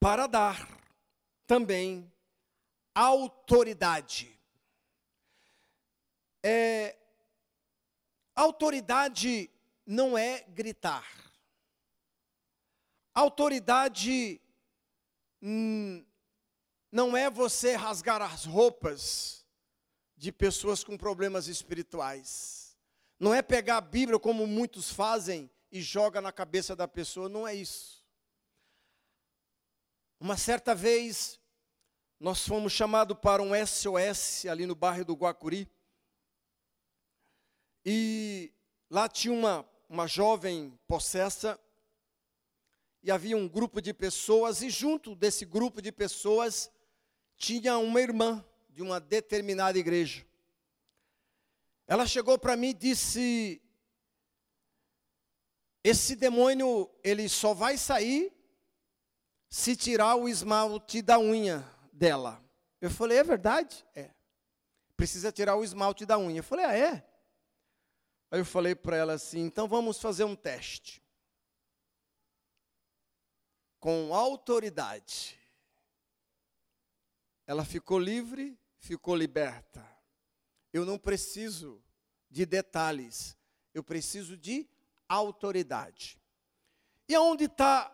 para 0.00 0.26
dar 0.26 0.66
também 1.46 2.10
autoridade. 2.94 4.40
É, 6.42 6.96
autoridade 8.34 9.50
não 9.84 10.16
é 10.16 10.40
gritar. 10.48 11.06
Autoridade 13.12 14.40
hum, 15.42 16.02
não 16.90 17.14
é 17.14 17.28
você 17.28 17.76
rasgar 17.76 18.22
as 18.22 18.46
roupas 18.46 19.45
de 20.16 20.32
pessoas 20.32 20.82
com 20.82 20.96
problemas 20.96 21.46
espirituais. 21.46 22.76
Não 23.18 23.34
é 23.34 23.42
pegar 23.42 23.78
a 23.78 23.80
Bíblia 23.80 24.18
como 24.18 24.46
muitos 24.46 24.90
fazem 24.90 25.50
e 25.70 25.82
joga 25.82 26.20
na 26.20 26.32
cabeça 26.32 26.74
da 26.74 26.88
pessoa, 26.88 27.28
não 27.28 27.46
é 27.46 27.54
isso. 27.54 28.04
Uma 30.18 30.36
certa 30.36 30.74
vez 30.74 31.38
nós 32.18 32.46
fomos 32.46 32.72
chamados 32.72 33.16
para 33.20 33.42
um 33.42 33.50
SOS 33.66 34.46
ali 34.46 34.64
no 34.64 34.74
bairro 34.74 35.04
do 35.04 35.14
Guacuri. 35.14 35.68
E 37.84 38.52
lá 38.90 39.08
tinha 39.08 39.34
uma, 39.34 39.68
uma 39.88 40.06
jovem 40.06 40.78
possessa, 40.88 41.60
e 43.02 43.10
havia 43.10 43.36
um 43.36 43.46
grupo 43.46 43.80
de 43.80 43.92
pessoas, 43.92 44.62
e 44.62 44.70
junto 44.70 45.14
desse 45.14 45.44
grupo 45.44 45.80
de 45.82 45.92
pessoas 45.92 46.70
tinha 47.36 47.76
uma 47.78 48.00
irmã 48.00 48.44
de 48.76 48.82
uma 48.82 49.00
determinada 49.00 49.78
igreja. 49.78 50.22
Ela 51.86 52.06
chegou 52.06 52.38
para 52.38 52.58
mim 52.58 52.68
e 52.68 52.74
disse: 52.74 53.62
Esse 55.82 56.14
demônio, 56.14 56.94
ele 57.02 57.26
só 57.26 57.54
vai 57.54 57.78
sair 57.78 58.30
se 59.48 59.74
tirar 59.74 60.14
o 60.16 60.28
esmalte 60.28 61.00
da 61.00 61.18
unha 61.18 61.64
dela. 61.90 62.44
Eu 62.78 62.90
falei: 62.90 63.16
É 63.16 63.24
verdade? 63.24 63.82
É. 63.94 64.10
Precisa 64.94 65.32
tirar 65.32 65.56
o 65.56 65.64
esmalte 65.64 66.04
da 66.04 66.18
unha. 66.18 66.40
Eu 66.40 66.44
falei: 66.44 66.66
Ah, 66.66 66.76
é? 66.76 67.08
Aí 68.30 68.40
eu 68.40 68.44
falei 68.44 68.74
para 68.74 68.98
ela 68.98 69.14
assim: 69.14 69.40
então 69.40 69.66
vamos 69.66 69.98
fazer 69.98 70.24
um 70.24 70.36
teste. 70.36 71.02
Com 73.80 74.14
autoridade. 74.14 75.38
Ela 77.46 77.64
ficou 77.64 77.98
livre, 77.98 78.58
ficou 78.78 79.14
liberta. 79.14 79.86
Eu 80.72 80.84
não 80.84 80.98
preciso 80.98 81.82
de 82.30 82.44
detalhes, 82.44 83.36
eu 83.72 83.82
preciso 83.82 84.36
de 84.36 84.68
autoridade. 85.08 86.20
E 87.08 87.14
aonde 87.14 87.44
está 87.44 87.92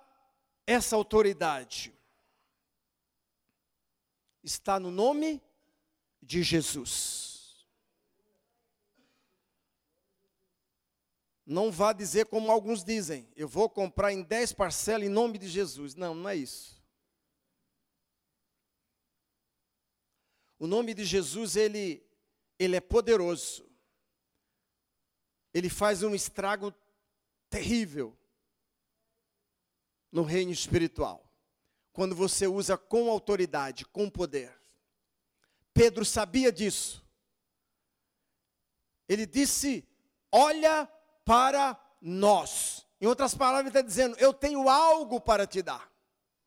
essa 0.66 0.97
autoridade? 0.97 1.92
Está 4.42 4.81
no 4.81 4.90
nome 4.90 5.40
de 6.21 6.42
Jesus. 6.42 7.66
Não 11.45 11.71
vá 11.71 11.92
dizer 11.92 12.27
como 12.27 12.51
alguns 12.51 12.83
dizem, 12.83 13.29
eu 13.37 13.47
vou 13.47 13.68
comprar 13.68 14.12
em 14.12 14.23
10 14.23 14.53
parcelas 14.55 15.07
em 15.07 15.11
nome 15.11 15.38
de 15.38 15.49
Jesus. 15.49 15.95
Não, 15.95 16.14
não 16.14 16.29
é 16.29 16.37
isso. 16.37 16.82
O 20.62 20.66
nome 20.68 20.94
de 20.94 21.05
Jesus, 21.05 21.57
ele, 21.57 22.07
ele 22.57 22.77
é 22.77 22.81
poderoso. 22.81 23.68
Ele 25.53 25.68
faz 25.68 26.05
um 26.05 26.14
estrago 26.14 26.72
terrível 27.51 28.16
no 30.12 30.22
reino 30.22 30.53
espiritual. 30.53 31.29
Quando 31.92 32.14
você 32.14 32.46
usa 32.46 32.79
com 32.79 33.11
autoridade, 33.11 33.85
com 33.87 34.09
poder. 34.09 34.57
Pedro 35.75 36.05
sabia 36.05 36.53
disso. 36.53 37.05
Ele 39.09 39.27
disse: 39.27 39.85
Olha 40.31 40.87
para 41.25 41.77
nós. 42.01 42.87
Em 43.01 43.07
outras 43.07 43.35
palavras, 43.35 43.62
ele 43.62 43.70
está 43.70 43.83
dizendo: 43.83 44.16
Eu 44.16 44.33
tenho 44.33 44.68
algo 44.68 45.20
para 45.20 45.44
te 45.44 45.61
dar. 45.61 45.92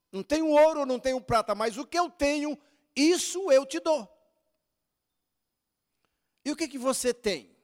Não 0.10 0.24
tenho 0.24 0.48
ouro, 0.48 0.86
não 0.86 1.02
tenho 1.02 1.20
prata, 1.20 1.54
mas 1.54 1.78
o 1.78 1.86
que 1.86 2.00
eu 2.00 2.10
tenho, 2.10 2.58
isso 2.96 3.52
eu 3.52 3.66
te 3.66 3.80
dou. 3.80 4.10
E 6.44 6.52
o 6.52 6.56
que, 6.56 6.68
que 6.68 6.78
você 6.78 7.14
tem? 7.14 7.56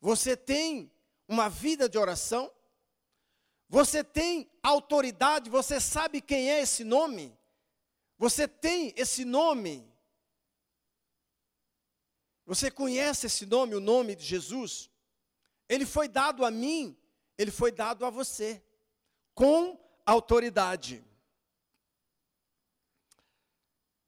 Você 0.00 0.36
tem 0.36 0.90
uma 1.26 1.48
vida 1.48 1.88
de 1.88 1.98
oração? 1.98 2.50
Você 3.68 4.04
tem 4.04 4.48
autoridade? 4.62 5.50
Você 5.50 5.80
sabe 5.80 6.20
quem 6.20 6.50
é 6.50 6.60
esse 6.60 6.84
nome? 6.84 7.36
Você 8.18 8.46
tem 8.46 8.94
esse 8.96 9.24
nome? 9.24 9.90
Você 12.46 12.70
conhece 12.70 13.26
esse 13.26 13.46
nome, 13.46 13.74
o 13.74 13.80
nome 13.80 14.14
de 14.14 14.24
Jesus? 14.24 14.90
Ele 15.68 15.86
foi 15.86 16.08
dado 16.08 16.44
a 16.44 16.50
mim, 16.50 16.96
ele 17.38 17.50
foi 17.50 17.72
dado 17.72 18.04
a 18.04 18.10
você, 18.10 18.62
com 19.34 19.78
autoridade. 20.04 21.02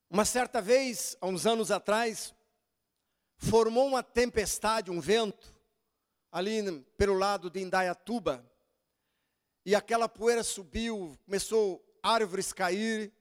Uma 0.09 0.25
certa 0.25 0.63
vez, 0.63 1.17
há 1.21 1.27
uns 1.27 1.47
anos 1.47 1.71
atrás, 1.71 2.35
formou 3.37 3.87
uma 3.87 4.03
tempestade, 4.03 4.91
um 4.91 5.01
vento, 5.01 5.53
ali 6.31 6.81
pelo 6.97 7.15
lado 7.15 7.51
de 7.51 7.61
Indaiatuba, 7.61 8.45
e 9.65 9.75
aquela 9.75 10.09
poeira 10.09 10.45
subiu, 10.45 11.19
começou 11.25 11.85
árvores 12.01 12.53
cair, 12.53 13.13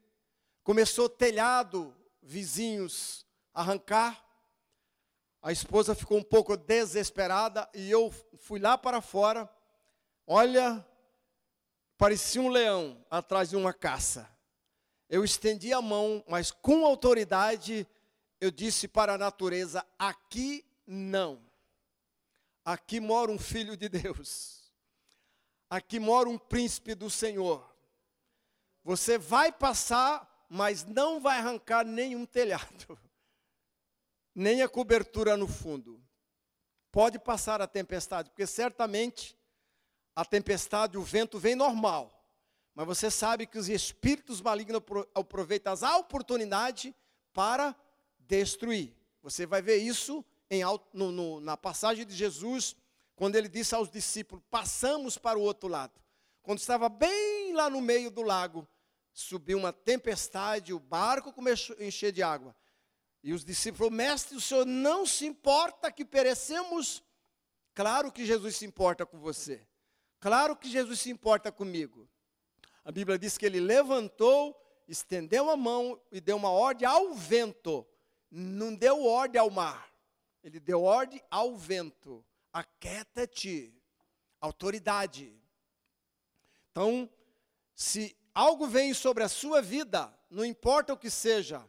começou 0.63 1.09
telhado, 1.09 1.95
vizinhos 2.21 3.25
arrancar. 3.51 4.23
A 5.41 5.51
esposa 5.51 5.95
ficou 5.95 6.19
um 6.19 6.23
pouco 6.23 6.55
desesperada 6.55 7.67
e 7.73 7.89
eu 7.89 8.11
fui 8.37 8.59
lá 8.59 8.77
para 8.77 9.01
fora. 9.01 9.49
Olha, 10.27 10.85
parecia 11.97 12.41
um 12.41 12.49
leão 12.49 13.03
atrás 13.09 13.49
de 13.49 13.55
uma 13.55 13.73
caça. 13.73 14.34
Eu 15.09 15.23
estendi 15.23 15.71
a 15.71 15.81
mão, 15.81 16.23
mas 16.27 16.51
com 16.51 16.85
autoridade 16.85 17.87
eu 18.39 18.51
disse 18.51 18.87
para 18.87 19.13
a 19.13 19.17
natureza: 19.17 19.85
aqui 19.97 20.65
não. 20.85 21.41
Aqui 22.63 22.99
mora 22.99 23.31
um 23.31 23.37
filho 23.37 23.77
de 23.77 23.87
Deus. 23.87 24.71
Aqui 25.69 25.99
mora 25.99 26.29
um 26.29 26.37
príncipe 26.37 26.95
do 26.95 27.09
Senhor. 27.09 27.75
Você 28.83 29.17
vai 29.17 29.51
passar, 29.51 30.45
mas 30.49 30.83
não 30.85 31.19
vai 31.19 31.39
arrancar 31.39 31.85
nenhum 31.85 32.25
telhado, 32.25 32.99
nem 34.33 34.61
a 34.61 34.69
cobertura 34.69 35.35
no 35.35 35.47
fundo. 35.47 36.01
Pode 36.91 37.19
passar 37.19 37.61
a 37.61 37.67
tempestade, 37.67 38.29
porque 38.29 38.47
certamente 38.47 39.37
a 40.15 40.23
tempestade, 40.23 40.97
o 40.97 41.01
vento 41.01 41.37
vem 41.37 41.55
normal. 41.55 42.14
Mas 42.75 42.85
você 42.85 43.09
sabe 43.09 43.47
que 43.47 43.57
os 43.57 43.69
espíritos 43.69 44.41
malignos 44.41 44.81
aproveitam 45.15 45.71
as 45.71 45.81
oportunidades 45.81 46.93
para 47.33 47.73
destruir. 48.19 48.93
Você 49.23 49.45
vai 49.45 49.61
ver 49.61 49.77
isso 49.77 50.23
em, 50.49 50.61
no, 50.93 51.09
no, 51.09 51.39
na 51.39 51.55
passagem 51.55 52.05
de 52.05 52.13
Jesus, 52.13 52.75
quando 53.15 53.37
ele 53.37 53.47
disse 53.47 53.73
aos 53.73 53.89
discípulos: 53.89 54.43
Passamos 54.51 55.17
para 55.17 55.39
o 55.39 55.41
outro 55.41 55.69
lado. 55.69 55.93
Quando 56.43 56.59
estava 56.59 56.89
bem 56.89 57.53
lá 57.53 57.69
no 57.69 57.79
meio 57.79 58.11
do 58.11 58.21
lago, 58.21 58.67
subiu 59.13 59.57
uma 59.57 59.71
tempestade, 59.71 60.73
o 60.73 60.79
barco 60.79 61.31
começou 61.31 61.77
a 61.79 61.83
encher 61.83 62.11
de 62.11 62.21
água. 62.21 62.53
E 63.23 63.33
os 63.33 63.43
discípulos 63.43 63.91
Mestre, 63.91 64.35
o 64.35 64.41
senhor 64.41 64.65
não 64.65 65.05
se 65.05 65.25
importa 65.25 65.91
que 65.91 66.05
perecemos? 66.05 67.01
Claro 67.73 68.11
que 68.11 68.25
Jesus 68.25 68.57
se 68.57 68.65
importa 68.65 69.05
com 69.05 69.17
você. 69.17 69.65
Claro 70.19 70.55
que 70.55 70.69
Jesus 70.69 70.99
se 70.99 71.09
importa 71.09 71.51
comigo. 71.51 72.07
A 72.85 72.91
Bíblia 72.91 73.17
diz 73.17 73.35
que 73.35 73.47
ele 73.47 73.59
levantou, 73.59 74.55
estendeu 74.87 75.49
a 75.49 75.57
mão 75.57 75.99
e 76.11 76.21
deu 76.21 76.37
uma 76.37 76.51
ordem 76.51 76.87
ao 76.87 77.15
vento. 77.15 77.85
Não 78.29 78.75
deu 78.75 79.03
ordem 79.03 79.41
ao 79.41 79.49
mar. 79.49 79.91
Ele 80.43 80.59
deu 80.59 80.83
ordem 80.83 81.19
ao 81.31 81.57
vento. 81.57 82.23
Aquieta-te. 82.53 83.73
Autoridade. 84.39 85.33
Então, 86.69 87.09
se 87.75 88.15
algo 88.35 88.67
vem 88.67 88.93
sobre 88.93 89.23
a 89.23 89.29
sua 89.29 89.63
vida, 89.63 90.13
não 90.29 90.45
importa 90.45 90.93
o 90.93 90.97
que 90.97 91.09
seja, 91.09 91.67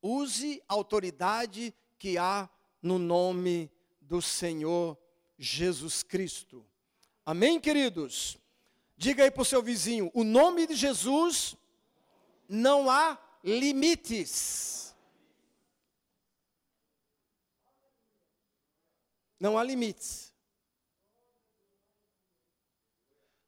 use 0.00 0.62
a 0.66 0.72
autoridade 0.72 1.74
que 1.98 2.16
há 2.16 2.48
no 2.80 2.98
nome 2.98 3.70
do 4.00 4.22
Senhor 4.22 4.96
Jesus 5.38 6.02
Cristo. 6.02 6.64
Amém, 7.26 7.60
queridos? 7.60 8.38
Diga 8.98 9.22
aí 9.22 9.30
para 9.30 9.42
o 9.42 9.44
seu 9.44 9.62
vizinho: 9.62 10.10
o 10.12 10.24
nome 10.24 10.66
de 10.66 10.74
Jesus 10.74 11.56
não 12.48 12.90
há 12.90 13.16
limites. 13.44 14.92
Não 19.38 19.56
há 19.56 19.62
limites. 19.62 20.34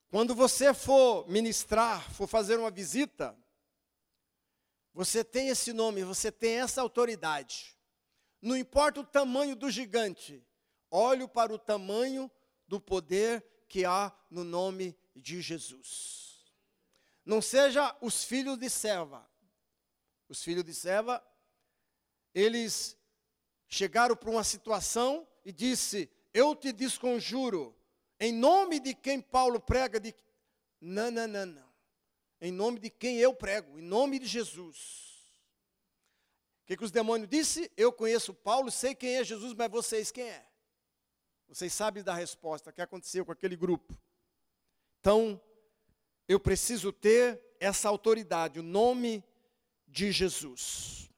Quando 0.09 0.37
você 0.37 0.73
for 0.73 1.29
ministrar, 1.29 2.09
for 2.13 2.29
fazer 2.29 2.57
uma 2.57 2.71
visita, 2.71 3.37
você 4.95 5.25
tem 5.25 5.49
esse 5.49 5.73
nome, 5.73 6.05
você 6.05 6.31
tem 6.31 6.61
essa 6.61 6.81
autoridade. 6.81 7.77
Não 8.41 8.57
importa 8.57 9.01
o 9.01 9.05
tamanho 9.05 9.57
do 9.57 9.69
gigante, 9.69 10.47
olhe 10.89 11.27
para 11.27 11.53
o 11.53 11.59
tamanho 11.59 12.31
do 12.69 12.81
poder 12.81 13.45
que 13.69 13.85
há 13.85 14.13
no 14.31 14.45
nome 14.45 14.97
de 15.15 15.41
Jesus. 15.41 16.45
Não 17.25 17.43
seja 17.43 17.97
os 18.01 18.25
filhos 18.25 18.59
de 18.59 18.69
Seva. 18.71 19.29
Os 20.29 20.43
filhos 20.43 20.65
de 20.65 20.75
Seva, 20.75 21.25
eles 22.35 22.97
chegaram 23.69 24.17
para 24.17 24.31
uma 24.31 24.45
situação 24.45 25.27
e 25.45 25.53
disse: 25.53 26.11
"Eu 26.33 26.55
te 26.55 26.73
desconjuro 26.73 27.77
em 28.21 28.33
nome 28.33 28.79
de 28.79 28.95
quem 28.95 29.19
Paulo 29.21 29.59
prega 29.59 29.99
de 29.99 30.15
Não, 30.81 31.11
não, 31.11 31.27
não, 31.27 31.47
não. 31.47 31.71
Em 32.41 32.53
nome 32.53 32.79
de 32.79 32.89
quem 32.89 33.19
eu 33.19 33.35
prego, 33.35 33.79
em 33.79 33.83
nome 33.83 34.19
de 34.19 34.27
Jesus. 34.27 35.11
O 36.63 36.67
que, 36.67 36.77
que 36.77 36.85
os 36.85 36.91
demônios 36.91 37.29
disse? 37.29 37.71
Eu 37.77 37.93
conheço 37.93 38.33
Paulo, 38.33 38.71
sei 38.71 38.95
quem 38.95 39.17
é 39.17 39.25
Jesus, 39.25 39.53
mas 39.55 39.71
vocês 39.71 40.11
quem 40.11 40.25
é? 40.25 40.47
Vocês 41.49 41.73
sabem 41.73 42.03
da 42.03 42.15
resposta 42.15 42.73
que 42.73 42.81
aconteceu 42.81 43.27
com 43.27 43.33
aquele 43.33 43.57
grupo. 43.57 43.99
Então, 45.01 45.41
eu 46.29 46.39
preciso 46.39 46.93
ter 46.93 47.43
essa 47.59 47.89
autoridade, 47.89 48.61
o 48.61 48.63
nome 48.63 49.25
de 49.89 50.13
Jesus. 50.13 51.11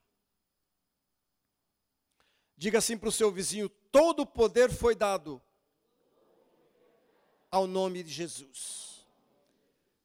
Diga 2.56 2.78
assim 2.78 2.96
para 2.96 3.08
o 3.08 3.12
seu 3.12 3.30
vizinho: 3.30 3.68
todo 3.68 4.20
o 4.20 4.26
poder 4.26 4.70
foi 4.70 4.94
dado 4.94 5.42
ao 7.50 7.66
nome 7.66 8.04
de 8.04 8.10
Jesus. 8.10 9.04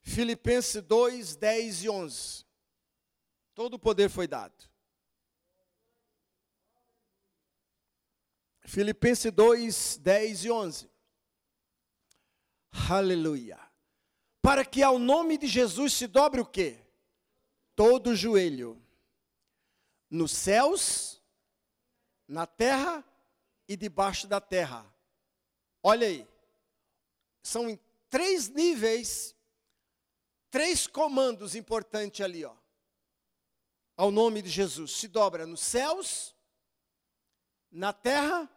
Filipenses 0.01 0.81
2, 0.81 1.35
10 1.35 1.83
e 1.83 1.89
11. 1.89 2.45
Todo 3.53 3.75
o 3.75 3.79
poder 3.79 4.09
foi 4.09 4.27
dado. 4.27 4.55
Filipenses 8.61 9.31
2, 9.31 9.97
10 9.97 10.45
e 10.45 10.51
11. 10.51 10.89
Aleluia 12.89 13.66
para 14.47 14.63
que 14.63 14.81
ao 14.81 14.97
nome 14.97 15.37
de 15.37 15.45
Jesus 15.45 15.91
se 15.91 16.07
dobre 16.07 16.39
o 16.39 16.45
quê? 16.45 16.79
Todo 17.75 18.11
o 18.11 18.15
joelho. 18.15 18.81
Nos 20.09 20.31
céus, 20.31 21.21
na 22.25 22.47
terra 22.47 23.03
e 23.67 23.75
debaixo 23.75 24.25
da 24.25 24.39
terra. 24.39 24.85
Olha 25.83 26.07
aí. 26.07 26.25
São 27.43 27.69
em 27.69 27.77
três 28.09 28.47
níveis, 28.47 29.35
três 30.49 30.87
comandos 30.87 31.53
importantes 31.53 32.21
ali, 32.21 32.45
ó. 32.45 32.55
Ao 33.97 34.09
nome 34.09 34.41
de 34.41 34.49
Jesus. 34.49 34.91
Se 34.93 35.09
dobra 35.09 35.45
nos 35.45 35.59
céus, 35.59 36.33
na 37.69 37.91
terra 37.91 38.49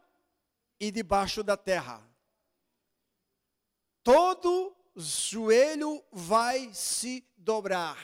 e 0.79 0.93
debaixo 0.93 1.43
da 1.43 1.57
terra. 1.57 2.01
Todo 4.05 4.77
joelho 4.97 6.05
vai 6.13 6.73
se 6.75 7.27
dobrar. 7.37 7.99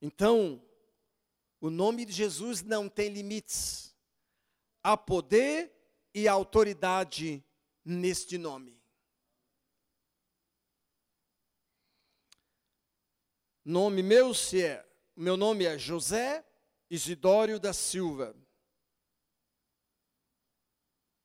Então, 0.00 0.62
o 1.60 1.70
nome 1.70 2.04
de 2.04 2.12
Jesus 2.12 2.62
não 2.62 2.88
tem 2.88 3.08
limites. 3.08 3.96
Há 4.82 4.96
poder 4.96 5.72
e 6.12 6.28
autoridade 6.28 7.42
neste 7.82 8.36
nome. 8.36 8.78
Nome 13.64 14.02
meu 14.02 14.34
se 14.34 14.62
é, 14.62 14.86
meu 15.16 15.38
nome 15.38 15.64
é 15.64 15.78
José 15.78 16.44
Isidório 16.90 17.58
da 17.58 17.72
Silva. 17.72 18.36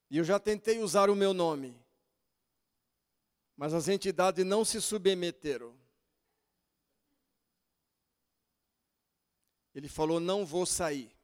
E 0.10 0.18
eu 0.18 0.24
já 0.24 0.40
tentei 0.40 0.80
usar 0.80 1.10
o 1.10 1.16
meu 1.16 1.34
nome. 1.34 1.80
Mas 3.56 3.74
as 3.74 3.88
entidades 3.88 4.46
não 4.46 4.66
se 4.66 4.82
submeteram. 4.82 5.78
Ele 9.76 9.88
falou: 9.88 10.20
Não 10.20 10.46
vou 10.46 10.66
sair. 10.66 11.16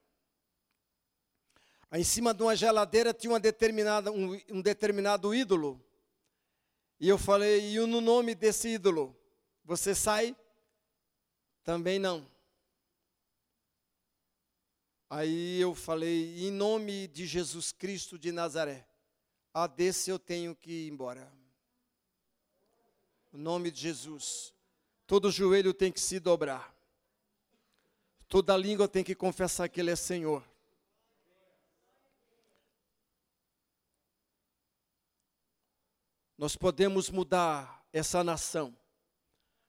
Aí 1.90 2.02
em 2.02 2.04
cima 2.04 2.34
de 2.34 2.44
uma 2.44 2.56
geladeira 2.56 3.14
tinha 3.14 3.32
uma 3.32 3.40
determinada, 3.40 4.12
um, 4.12 4.40
um 4.50 4.62
determinado 4.62 5.34
ídolo. 5.34 5.84
E 7.00 7.10
eu 7.10 7.18
falei: 7.18 7.74
E 7.74 7.80
no 7.80 8.02
nome 8.02 8.36
desse 8.36 8.70
ídolo, 8.70 9.18
você 9.64 9.96
sai? 9.96 10.36
Também 11.64 11.98
não. 11.98 12.30
Aí 15.16 15.62
eu 15.62 15.74
falei: 15.74 16.46
Em 16.46 16.52
nome 16.52 17.08
de 17.08 17.26
Jesus 17.26 17.72
Cristo 17.72 18.20
de 18.20 18.34
Nazaré, 18.34 18.86
a 19.54 19.66
desse 19.66 20.10
eu 20.10 20.20
tenho 20.20 20.54
que 20.54 20.70
ir 20.70 20.90
embora. 20.90 21.32
O 23.32 23.38
nome 23.38 23.72
de 23.72 23.80
Jesus. 23.80 24.54
Todo 25.08 25.32
joelho 25.32 25.74
tem 25.74 25.90
que 25.90 26.02
se 26.02 26.20
dobrar. 26.20 26.76
Toda 28.28 28.58
língua 28.58 28.90
tem 28.90 29.06
que 29.06 29.16
confessar 29.16 29.70
que 29.70 29.80
Ele 29.80 29.92
é 29.92 29.96
Senhor. 29.96 30.44
Nós 36.38 36.58
podemos 36.58 37.10
mudar 37.10 37.88
essa 37.94 38.22
nação, 38.22 38.76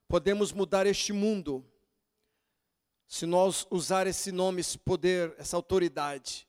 podemos 0.08 0.50
mudar 0.50 0.88
este 0.88 1.12
mundo, 1.12 1.64
se 3.06 3.26
nós 3.26 3.66
usar 3.70 4.06
esse 4.06 4.32
nome, 4.32 4.60
esse 4.60 4.78
poder, 4.78 5.34
essa 5.38 5.56
autoridade 5.56 6.48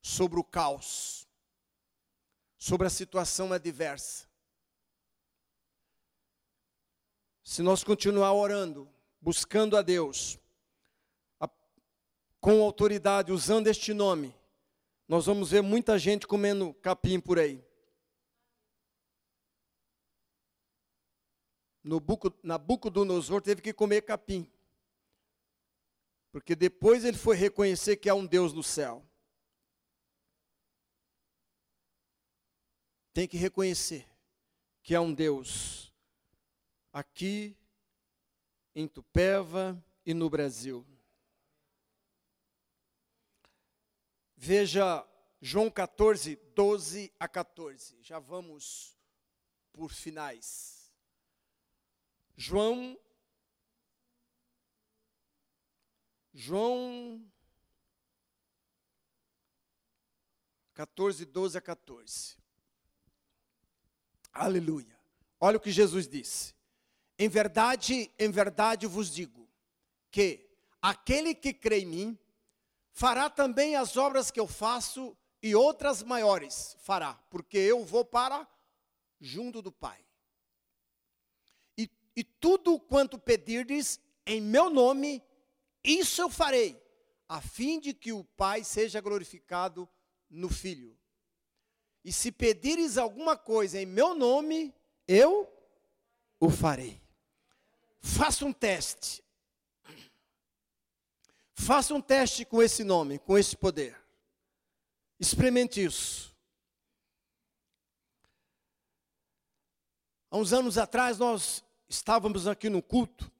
sobre 0.00 0.38
o 0.38 0.44
caos, 0.44 1.28
sobre 2.58 2.86
a 2.86 2.90
situação 2.90 3.52
adversa. 3.52 4.28
Se 7.42 7.62
nós 7.62 7.84
continuar 7.84 8.32
orando, 8.32 8.88
buscando 9.20 9.76
a 9.76 9.82
Deus, 9.82 10.38
a, 11.40 11.48
com 12.40 12.62
autoridade, 12.62 13.32
usando 13.32 13.66
este 13.66 13.92
nome, 13.92 14.34
nós 15.06 15.26
vamos 15.26 15.50
ver 15.50 15.62
muita 15.62 15.98
gente 15.98 16.26
comendo 16.26 16.72
capim 16.74 17.20
por 17.20 17.38
aí. 17.38 17.64
no 21.82 21.98
Buco, 21.98 22.32
Nabucodonosor 22.42 23.42
teve 23.42 23.60
que 23.60 23.72
comer 23.72 24.02
capim. 24.02 24.46
Porque 26.32 26.56
depois 26.56 27.04
ele 27.04 27.18
foi 27.18 27.36
reconhecer 27.36 27.98
que 27.98 28.08
há 28.08 28.14
um 28.14 28.26
Deus 28.26 28.54
no 28.54 28.62
céu. 28.62 29.06
Tem 33.12 33.28
que 33.28 33.36
reconhecer 33.36 34.08
que 34.82 34.94
há 34.94 35.00
um 35.02 35.12
Deus 35.12 35.92
aqui 36.90 37.54
em 38.74 38.88
Tupéva 38.88 39.84
e 40.06 40.14
no 40.14 40.30
Brasil. 40.30 40.86
Veja 44.34 45.06
João 45.38 45.70
14, 45.70 46.36
12 46.54 47.12
a 47.20 47.28
14. 47.28 48.02
Já 48.02 48.18
vamos 48.18 48.96
por 49.70 49.92
finais. 49.92 50.90
João 52.34 52.98
João 56.32 57.22
14, 60.74 61.24
12 61.26 61.58
a 61.58 61.60
14. 61.60 62.36
Aleluia. 64.32 64.98
Olha 65.38 65.56
o 65.56 65.60
que 65.60 65.70
Jesus 65.70 66.08
disse. 66.08 66.54
Em 67.18 67.28
verdade, 67.28 68.10
em 68.18 68.30
verdade 68.30 68.86
vos 68.86 69.12
digo 69.12 69.48
que 70.10 70.48
aquele 70.80 71.34
que 71.34 71.52
crê 71.52 71.80
em 71.80 71.86
mim 71.86 72.18
fará 72.90 73.28
também 73.28 73.76
as 73.76 73.96
obras 73.96 74.30
que 74.30 74.40
eu 74.40 74.46
faço 74.46 75.16
e 75.42 75.54
outras 75.54 76.02
maiores 76.02 76.76
fará, 76.80 77.14
porque 77.28 77.58
eu 77.58 77.84
vou 77.84 78.04
para 78.04 78.48
junto 79.20 79.60
do 79.60 79.70
Pai. 79.70 80.02
E 82.14 82.22
tudo 82.22 82.78
quanto 82.78 83.18
pedirdes 83.18 83.98
em 84.26 84.40
meu 84.40 84.68
nome, 84.68 85.22
isso 85.84 86.20
eu 86.20 86.30
farei, 86.30 86.80
a 87.28 87.40
fim 87.40 87.80
de 87.80 87.92
que 87.92 88.12
o 88.12 88.24
Pai 88.24 88.62
seja 88.62 89.00
glorificado 89.00 89.88
no 90.28 90.48
Filho. 90.48 90.98
E 92.04 92.12
se 92.12 92.30
pedires 92.30 92.98
alguma 92.98 93.36
coisa 93.36 93.80
em 93.80 93.86
meu 93.86 94.14
nome, 94.14 94.74
eu 95.08 95.48
o 96.38 96.50
farei. 96.50 97.00
Faça 98.00 98.44
um 98.44 98.52
teste. 98.52 99.22
Faça 101.54 101.94
um 101.94 102.00
teste 102.00 102.44
com 102.44 102.62
esse 102.62 102.82
nome, 102.82 103.18
com 103.18 103.38
esse 103.38 103.56
poder. 103.56 103.96
Experimente 105.18 105.82
isso. 105.82 106.36
Há 110.30 110.36
uns 110.36 110.52
anos 110.52 110.76
atrás 110.76 111.18
nós 111.18 111.64
estávamos 111.88 112.46
aqui 112.46 112.68
no 112.68 112.82
culto 112.82 113.31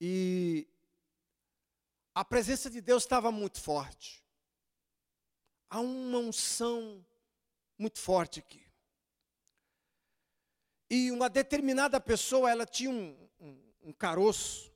e 0.00 0.66
a 2.14 2.24
presença 2.24 2.70
de 2.70 2.80
Deus 2.80 3.02
estava 3.02 3.30
muito 3.30 3.60
forte. 3.60 4.24
Há 5.68 5.80
uma 5.80 6.18
unção 6.18 7.04
muito 7.78 7.98
forte 7.98 8.38
aqui. 8.38 8.64
E 10.88 11.10
uma 11.10 11.28
determinada 11.28 12.00
pessoa, 12.00 12.50
ela 12.50 12.64
tinha 12.64 12.90
um, 12.90 13.28
um, 13.40 13.72
um 13.82 13.92
caroço, 13.92 14.72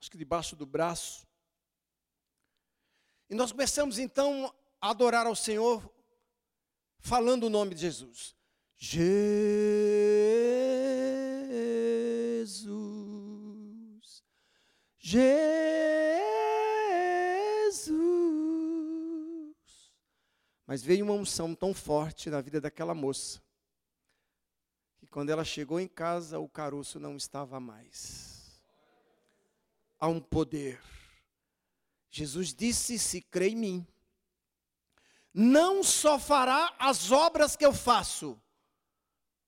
acho 0.00 0.10
que 0.10 0.16
debaixo 0.16 0.54
do 0.54 0.64
braço. 0.64 1.26
E 3.28 3.34
nós 3.34 3.52
começamos 3.52 3.98
então 3.98 4.54
a 4.80 4.90
adorar 4.90 5.26
ao 5.26 5.36
Senhor, 5.36 5.92
falando 7.00 7.44
o 7.44 7.50
nome 7.50 7.74
de 7.74 7.82
Jesus. 7.82 8.34
Jesus, 8.76 9.28
Jesus. 14.98 15.48
Mas 20.66 20.82
veio 20.82 21.04
uma 21.04 21.14
unção 21.14 21.54
tão 21.54 21.72
forte 21.72 22.28
na 22.28 22.40
vida 22.40 22.60
daquela 22.60 22.94
moça, 22.94 23.40
que 24.98 25.06
quando 25.06 25.30
ela 25.30 25.44
chegou 25.44 25.80
em 25.80 25.88
casa, 25.88 26.38
o 26.38 26.48
caroço 26.48 27.00
não 27.00 27.16
estava 27.16 27.58
mais. 27.58 28.60
Há 29.98 30.08
um 30.08 30.20
poder. 30.20 30.80
Jesus 32.10 32.52
disse: 32.52 32.98
Se 32.98 33.22
crê 33.22 33.48
em 33.48 33.56
mim, 33.56 33.86
não 35.32 35.82
só 35.82 36.18
fará 36.18 36.74
as 36.78 37.10
obras 37.10 37.56
que 37.56 37.64
eu 37.64 37.72
faço, 37.72 38.40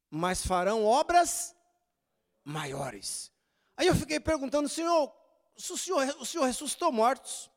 mas 0.08 0.46
farão 0.46 0.84
obras 0.84 1.54
maiores. 2.44 3.32
Aí 3.76 3.86
eu 3.86 3.94
fiquei 3.94 4.20
perguntando, 4.20 4.68
Senhor, 4.68 5.19
o 5.68 5.76
Senhor, 5.76 6.16
o 6.18 6.24
Senhor 6.24 6.44
ressuscitou 6.44 6.90
mortos, 6.92 7.50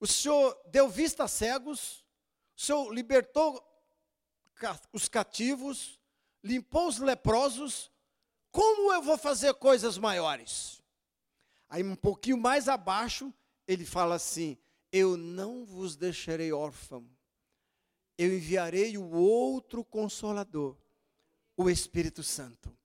o 0.00 0.06
Senhor 0.06 0.58
deu 0.66 0.88
vista 0.88 1.24
a 1.24 1.28
cegos, 1.28 2.04
o 2.56 2.60
Senhor 2.60 2.92
libertou 2.92 3.62
os 4.92 5.08
cativos, 5.08 6.00
limpou 6.42 6.88
os 6.88 6.98
leprosos, 6.98 7.90
como 8.50 8.92
eu 8.92 9.02
vou 9.02 9.16
fazer 9.16 9.54
coisas 9.54 9.96
maiores? 9.96 10.82
Aí 11.68 11.82
um 11.82 11.96
pouquinho 11.96 12.36
mais 12.36 12.68
abaixo, 12.68 13.32
ele 13.66 13.84
fala 13.84 14.16
assim: 14.16 14.58
Eu 14.90 15.16
não 15.16 15.64
vos 15.64 15.96
deixarei 15.96 16.52
órfão, 16.52 17.08
eu 18.18 18.34
enviarei 18.34 18.98
o 18.98 19.10
outro 19.10 19.84
consolador, 19.84 20.76
o 21.56 21.70
Espírito 21.70 22.22
Santo. 22.22 22.76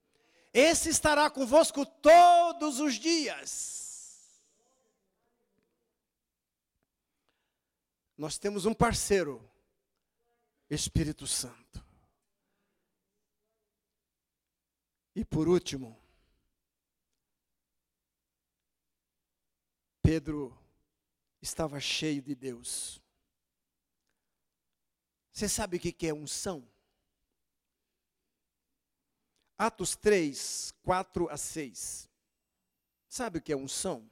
Esse 0.54 0.90
estará 0.90 1.30
convosco 1.30 1.86
todos 1.86 2.80
os 2.80 2.96
dias. 2.96 3.87
Nós 8.18 8.40
temos 8.40 8.66
um 8.66 8.74
parceiro, 8.74 9.48
Espírito 10.70 11.28
Santo. 11.28 11.86
E 15.16 15.24
por 15.24 15.48
último, 15.48 15.96
Pedro 20.02 20.58
estava 21.42 21.80
cheio 21.80 22.22
de 22.22 22.34
Deus. 22.34 23.00
Você 25.32 25.48
sabe 25.48 25.78
o 25.78 25.80
que 25.80 26.08
é 26.08 26.14
unção? 26.14 26.68
Atos 29.56 29.96
3, 29.96 30.72
4 30.82 31.30
a 31.30 31.38
6. 31.38 32.10
Sabe 33.08 33.38
o 33.38 33.42
que 33.42 33.52
é 33.52 33.56
unção? 33.56 34.10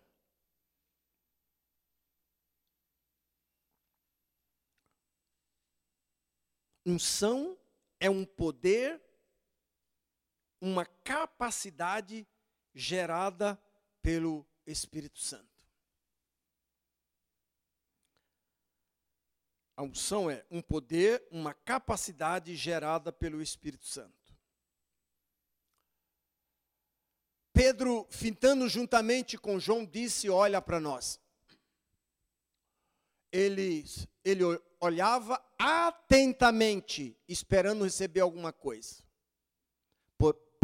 Unção 6.86 7.58
é 8.00 8.10
um 8.10 8.24
poder, 8.24 9.02
uma 10.62 10.86
capacidade 10.86 12.28
gerada 12.74 13.60
pelo 14.02 14.46
Espírito 14.68 15.20
Santo. 15.20 15.56
A 19.76 19.84
unção 19.84 20.30
é 20.30 20.46
um 20.50 20.62
poder, 20.62 21.28
uma 21.32 21.54
capacidade 21.54 22.56
gerada 22.56 23.12
pelo 23.12 23.42
Espírito 23.42 23.86
Santo. 23.86 24.16
Pedro, 27.52 28.08
fintando 28.10 28.70
juntamente 28.70 29.38
com 29.38 29.60
João, 29.60 29.86
disse: 29.86 30.30
Olha 30.30 30.62
para 30.62 30.80
nós. 30.80 31.20
Ele, 33.36 33.84
ele 34.24 34.44
olhava 34.80 35.44
atentamente, 35.60 37.18
esperando 37.28 37.84
receber 37.84 38.22
alguma 38.22 38.54
coisa. 38.54 39.06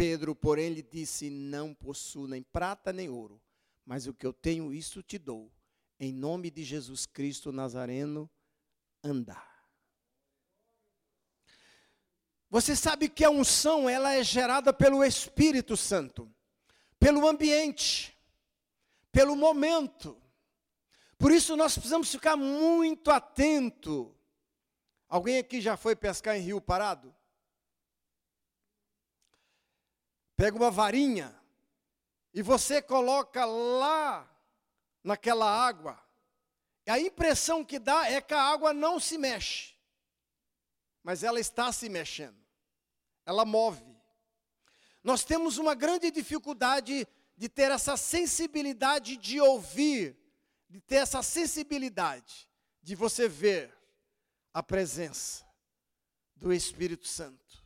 Pedro, 0.02 0.34
porém, 0.34 0.74
lhe 0.74 0.82
disse: 0.82 1.30
Não 1.30 1.76
possuo 1.76 2.26
nem 2.26 2.42
prata 2.42 2.92
nem 2.92 3.08
ouro, 3.08 3.40
mas 3.86 4.08
o 4.08 4.14
que 4.16 4.26
eu 4.26 4.34
tenho, 4.34 4.74
isso 4.74 5.04
te 5.04 5.20
dou. 5.20 5.54
Em 6.00 6.12
nome 6.12 6.50
de 6.50 6.64
Jesus 6.64 7.06
Cristo 7.06 7.52
Nazareno, 7.52 8.28
andar. 9.04 9.48
Você 12.50 12.76
sabe 12.76 13.10
que 13.10 13.24
a 13.24 13.30
unção 13.30 13.88
ela 13.88 14.16
é 14.16 14.24
gerada 14.24 14.74
pelo 14.74 15.04
Espírito 15.04 15.78
Santo, 15.78 16.28
pelo 17.00 17.28
ambiente, 17.28 18.18
pelo 19.12 19.36
momento. 19.36 20.20
Por 21.22 21.32
isso 21.32 21.56
nós 21.56 21.74
precisamos 21.74 22.12
ficar 22.12 22.36
muito 22.36 23.12
atento. 23.12 24.18
Alguém 25.08 25.38
aqui 25.38 25.62
já 25.62 25.78
foi 25.78 25.96
pescar 25.96 26.36
em 26.36 26.42
rio 26.42 26.60
parado? 26.60 27.16
Pega 30.36 30.58
uma 30.58 30.72
varinha 30.72 31.40
e 32.34 32.42
você 32.42 32.82
coloca 32.82 33.46
lá 33.46 34.28
naquela 35.04 35.46
água 35.46 36.02
a 36.92 37.00
impressão 37.00 37.64
que 37.64 37.80
dá 37.80 38.10
é 38.10 38.20
que 38.20 38.34
a 38.34 38.42
água 38.42 38.74
não 38.74 39.00
se 39.00 39.18
mexe, 39.18 39.76
mas 41.02 41.24
ela 41.24 41.40
está 41.40 41.72
se 41.72 41.88
mexendo, 41.88 42.38
ela 43.26 43.46
move. 43.46 43.96
Nós 45.02 45.24
temos 45.24 45.58
uma 45.58 45.74
grande 45.74 46.12
dificuldade 46.12 47.08
de 47.38 47.48
ter 47.50 47.72
essa 47.72 47.96
sensibilidade 47.96 49.16
de 49.16 49.40
ouvir, 49.40 50.18
de 50.72 50.82
ter 50.82 50.96
essa 50.96 51.22
sensibilidade 51.22 52.50
de 52.82 52.96
você 52.96 53.28
ver 53.28 53.72
a 54.54 54.64
presença 54.64 55.46
do 56.36 56.52
Espírito 56.52 57.08
Santo. 57.08 57.64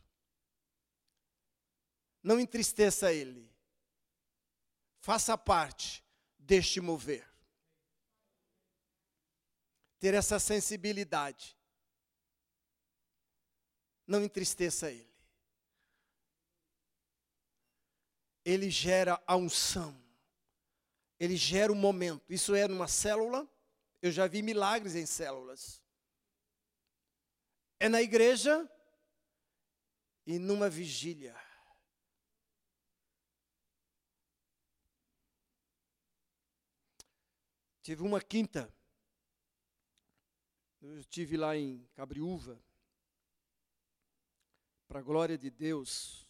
Não 2.22 2.38
entristeça 2.38 3.12
ele, 3.12 3.50
faça 5.00 5.38
parte 5.38 6.04
deste 6.38 6.80
mover 6.80 7.26
ter 9.98 10.14
essa 10.14 10.38
sensibilidade. 10.38 11.56
Não 14.06 14.22
entristeça 14.22 14.90
ele. 14.90 15.16
Ele 18.44 18.70
gera 18.70 19.20
a 19.26 19.36
unção. 19.36 20.05
Ele 21.18 21.36
gera 21.36 21.72
o 21.72 21.76
momento. 21.76 22.32
Isso 22.32 22.54
é 22.54 22.66
numa 22.68 22.88
célula. 22.88 23.48
Eu 24.02 24.12
já 24.12 24.26
vi 24.26 24.42
milagres 24.42 24.94
em 24.94 25.06
células. 25.06 25.82
É 27.80 27.88
na 27.88 28.02
igreja 28.02 28.70
e 30.26 30.38
numa 30.38 30.68
vigília. 30.68 31.34
Tive 37.82 38.02
uma 38.02 38.20
quinta 38.20 38.72
eu 40.86 40.98
estive 40.98 41.36
lá 41.36 41.56
em 41.56 41.84
Cabriúva, 41.94 42.62
para 44.86 45.00
a 45.00 45.02
glória 45.02 45.36
de 45.36 45.50
Deus, 45.50 46.28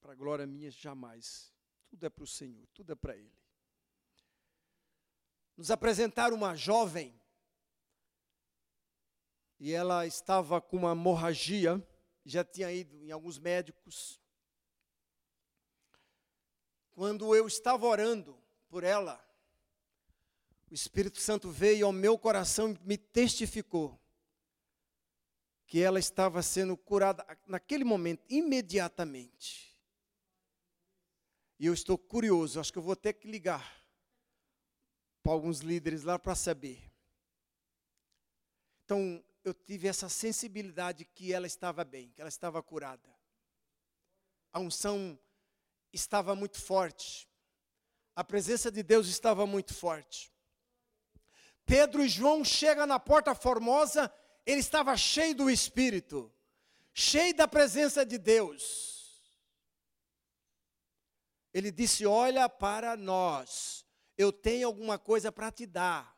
para 0.00 0.12
a 0.12 0.14
glória 0.14 0.46
minha, 0.46 0.70
jamais. 0.70 1.50
Tudo 1.88 2.04
é 2.04 2.10
para 2.10 2.24
o 2.24 2.26
Senhor, 2.26 2.66
tudo 2.74 2.92
é 2.92 2.94
para 2.94 3.16
Ele. 3.16 3.41
Nos 5.62 5.70
apresentaram 5.70 6.34
uma 6.34 6.56
jovem, 6.56 7.14
e 9.60 9.72
ela 9.72 10.04
estava 10.04 10.60
com 10.60 10.76
uma 10.76 10.90
hemorragia, 10.90 11.80
já 12.24 12.42
tinha 12.42 12.72
ido 12.72 13.00
em 13.04 13.12
alguns 13.12 13.38
médicos. 13.38 14.20
Quando 16.90 17.32
eu 17.36 17.46
estava 17.46 17.86
orando 17.86 18.36
por 18.68 18.82
ela, 18.82 19.24
o 20.68 20.74
Espírito 20.74 21.20
Santo 21.20 21.48
veio 21.48 21.86
ao 21.86 21.92
meu 21.92 22.18
coração 22.18 22.72
e 22.72 22.78
me 22.84 22.98
testificou 22.98 23.96
que 25.64 25.80
ela 25.80 26.00
estava 26.00 26.42
sendo 26.42 26.76
curada 26.76 27.24
naquele 27.46 27.84
momento, 27.84 28.24
imediatamente. 28.28 29.80
E 31.56 31.66
eu 31.66 31.72
estou 31.72 31.96
curioso, 31.96 32.58
acho 32.58 32.72
que 32.72 32.80
eu 32.80 32.82
vou 32.82 32.96
ter 32.96 33.12
que 33.12 33.28
ligar 33.28 33.81
para 35.22 35.32
alguns 35.32 35.60
líderes 35.60 36.02
lá 36.02 36.18
para 36.18 36.34
saber. 36.34 36.90
Então, 38.84 39.22
eu 39.44 39.54
tive 39.54 39.88
essa 39.88 40.08
sensibilidade 40.08 41.04
que 41.04 41.32
ela 41.32 41.46
estava 41.46 41.84
bem, 41.84 42.10
que 42.10 42.20
ela 42.20 42.28
estava 42.28 42.62
curada. 42.62 43.08
A 44.52 44.58
unção 44.58 45.18
estava 45.92 46.34
muito 46.34 46.60
forte. 46.60 47.28
A 48.14 48.22
presença 48.22 48.70
de 48.70 48.82
Deus 48.82 49.08
estava 49.08 49.46
muito 49.46 49.72
forte. 49.72 50.32
Pedro 51.64 52.04
e 52.04 52.08
João 52.08 52.44
chegam 52.44 52.86
na 52.86 52.98
porta 52.98 53.34
formosa, 53.34 54.12
ele 54.44 54.60
estava 54.60 54.96
cheio 54.96 55.34
do 55.34 55.48
Espírito, 55.48 56.32
cheio 56.92 57.34
da 57.34 57.46
presença 57.48 58.04
de 58.04 58.18
Deus. 58.18 58.92
Ele 61.54 61.70
disse: 61.70 62.04
Olha 62.04 62.48
para 62.48 62.96
nós, 62.96 63.86
eu 64.16 64.32
tenho 64.32 64.66
alguma 64.66 64.98
coisa 64.98 65.32
para 65.32 65.50
te 65.50 65.66
dar. 65.66 66.16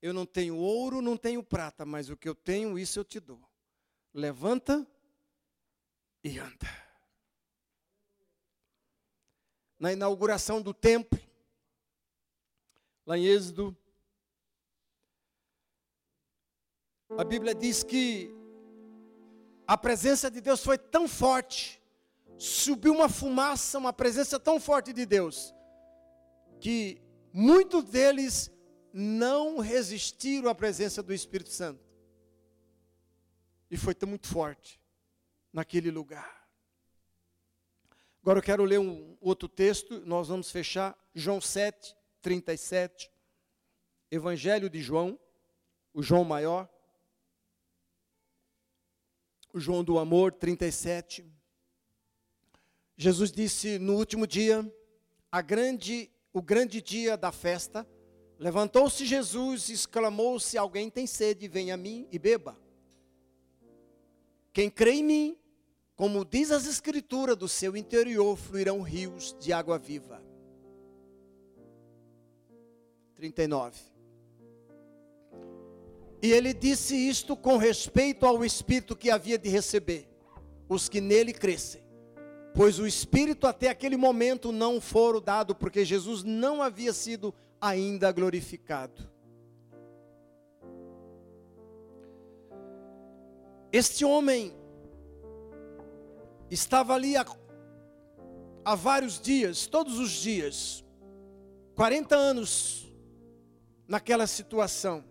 Eu 0.00 0.12
não 0.12 0.26
tenho 0.26 0.56
ouro, 0.56 1.00
não 1.00 1.16
tenho 1.16 1.42
prata, 1.42 1.86
mas 1.86 2.10
o 2.10 2.16
que 2.16 2.28
eu 2.28 2.34
tenho, 2.34 2.78
isso 2.78 2.98
eu 2.98 3.04
te 3.04 3.18
dou. 3.18 3.42
Levanta 4.12 4.86
e 6.22 6.38
anda. 6.38 6.66
Na 9.78 9.92
inauguração 9.92 10.60
do 10.62 10.72
templo, 10.72 11.18
lá 13.06 13.18
em 13.18 13.24
Êxodo, 13.24 13.76
a 17.18 17.24
Bíblia 17.24 17.54
diz 17.54 17.82
que 17.82 18.30
a 19.66 19.76
presença 19.78 20.30
de 20.30 20.40
Deus 20.40 20.62
foi 20.62 20.76
tão 20.76 21.08
forte, 21.08 21.80
subiu 22.38 22.92
uma 22.94 23.08
fumaça, 23.08 23.78
uma 23.78 23.92
presença 23.92 24.38
tão 24.38 24.60
forte 24.60 24.92
de 24.92 25.06
Deus, 25.06 25.54
que 26.60 27.00
muitos 27.32 27.84
deles 27.84 28.50
não 28.92 29.58
resistiram 29.58 30.48
à 30.48 30.54
presença 30.54 31.02
do 31.02 31.12
Espírito 31.12 31.50
Santo. 31.50 31.82
E 33.70 33.76
foi 33.76 33.94
tão 33.94 34.08
muito 34.08 34.28
forte 34.28 34.80
naquele 35.52 35.90
lugar. 35.90 36.48
Agora 38.22 38.38
eu 38.38 38.42
quero 38.42 38.64
ler 38.64 38.78
um 38.78 39.16
outro 39.20 39.48
texto, 39.48 40.00
nós 40.06 40.28
vamos 40.28 40.50
fechar 40.50 40.96
João 41.14 41.40
7, 41.40 41.94
37, 42.22 43.10
Evangelho 44.10 44.70
de 44.70 44.80
João, 44.80 45.18
o 45.92 46.02
João 46.02 46.24
maior, 46.24 46.68
o 49.52 49.60
João 49.60 49.84
do 49.84 49.98
amor, 49.98 50.32
37. 50.32 51.33
Jesus 52.96 53.32
disse 53.32 53.78
no 53.78 53.96
último 53.96 54.26
dia, 54.26 54.64
grande, 55.44 56.10
o 56.32 56.40
grande 56.40 56.80
dia 56.80 57.16
da 57.16 57.32
festa, 57.32 57.86
levantou-se 58.38 59.04
Jesus 59.04 59.68
e 59.68 59.72
exclamou: 59.72 60.38
Se 60.38 60.56
alguém 60.56 60.88
tem 60.88 61.06
sede, 61.06 61.48
venha 61.48 61.74
a 61.74 61.76
mim 61.76 62.06
e 62.10 62.18
beba. 62.18 62.56
Quem 64.52 64.70
crê 64.70 64.92
em 64.92 65.04
mim, 65.04 65.38
como 65.96 66.24
diz 66.24 66.50
as 66.50 66.66
Escrituras, 66.66 67.36
do 67.36 67.48
seu 67.48 67.76
interior 67.76 68.36
fluirão 68.36 68.80
rios 68.80 69.34
de 69.40 69.52
água 69.52 69.78
viva. 69.78 70.22
39. 73.14 73.80
E 76.22 76.32
ele 76.32 76.54
disse 76.54 76.96
isto 76.96 77.36
com 77.36 77.56
respeito 77.56 78.24
ao 78.24 78.44
Espírito 78.44 78.96
que 78.96 79.10
havia 79.10 79.36
de 79.36 79.48
receber, 79.48 80.08
os 80.68 80.88
que 80.88 81.00
nele 81.00 81.32
crescem. 81.32 81.83
Pois 82.54 82.78
o 82.78 82.86
Espírito 82.86 83.48
até 83.48 83.68
aquele 83.68 83.96
momento 83.96 84.52
não 84.52 84.80
fora 84.80 85.20
dado, 85.20 85.56
porque 85.56 85.84
Jesus 85.84 86.22
não 86.22 86.62
havia 86.62 86.92
sido 86.92 87.34
ainda 87.60 88.12
glorificado. 88.12 89.10
Este 93.72 94.04
homem 94.04 94.54
estava 96.48 96.94
ali 96.94 97.16
há, 97.16 97.26
há 98.64 98.76
vários 98.76 99.20
dias, 99.20 99.66
todos 99.66 99.98
os 99.98 100.12
dias, 100.12 100.84
40 101.74 102.14
anos 102.14 102.94
naquela 103.88 104.28
situação. 104.28 105.04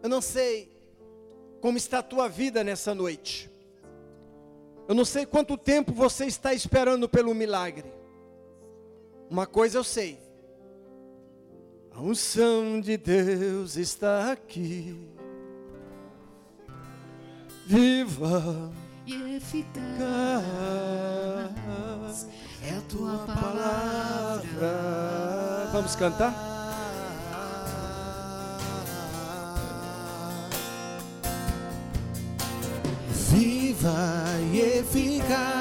Eu 0.00 0.08
não 0.08 0.20
sei 0.20 0.72
como 1.60 1.76
está 1.76 1.98
a 1.98 2.02
tua 2.02 2.28
vida 2.28 2.62
nessa 2.62 2.94
noite. 2.94 3.50
Eu 4.86 4.94
não 4.94 5.04
sei 5.04 5.24
quanto 5.24 5.56
tempo 5.56 5.92
você 5.92 6.26
está 6.26 6.52
esperando 6.52 7.08
pelo 7.08 7.34
milagre. 7.34 7.90
Uma 9.30 9.46
coisa 9.46 9.78
eu 9.78 9.84
sei. 9.84 10.18
A 11.90 12.00
unção 12.00 12.80
de 12.80 12.96
Deus 12.96 13.76
está 13.76 14.32
aqui. 14.32 15.08
Viva 17.66 18.72
e 19.06 19.36
eficaz 19.36 19.94
é 22.62 22.76
a 22.76 22.80
tua 22.88 23.18
palavra. 23.26 24.44
Vamos 25.72 25.96
cantar? 25.96 26.53
það 33.84 34.54
ég 34.56 34.86
fíka 34.88 35.53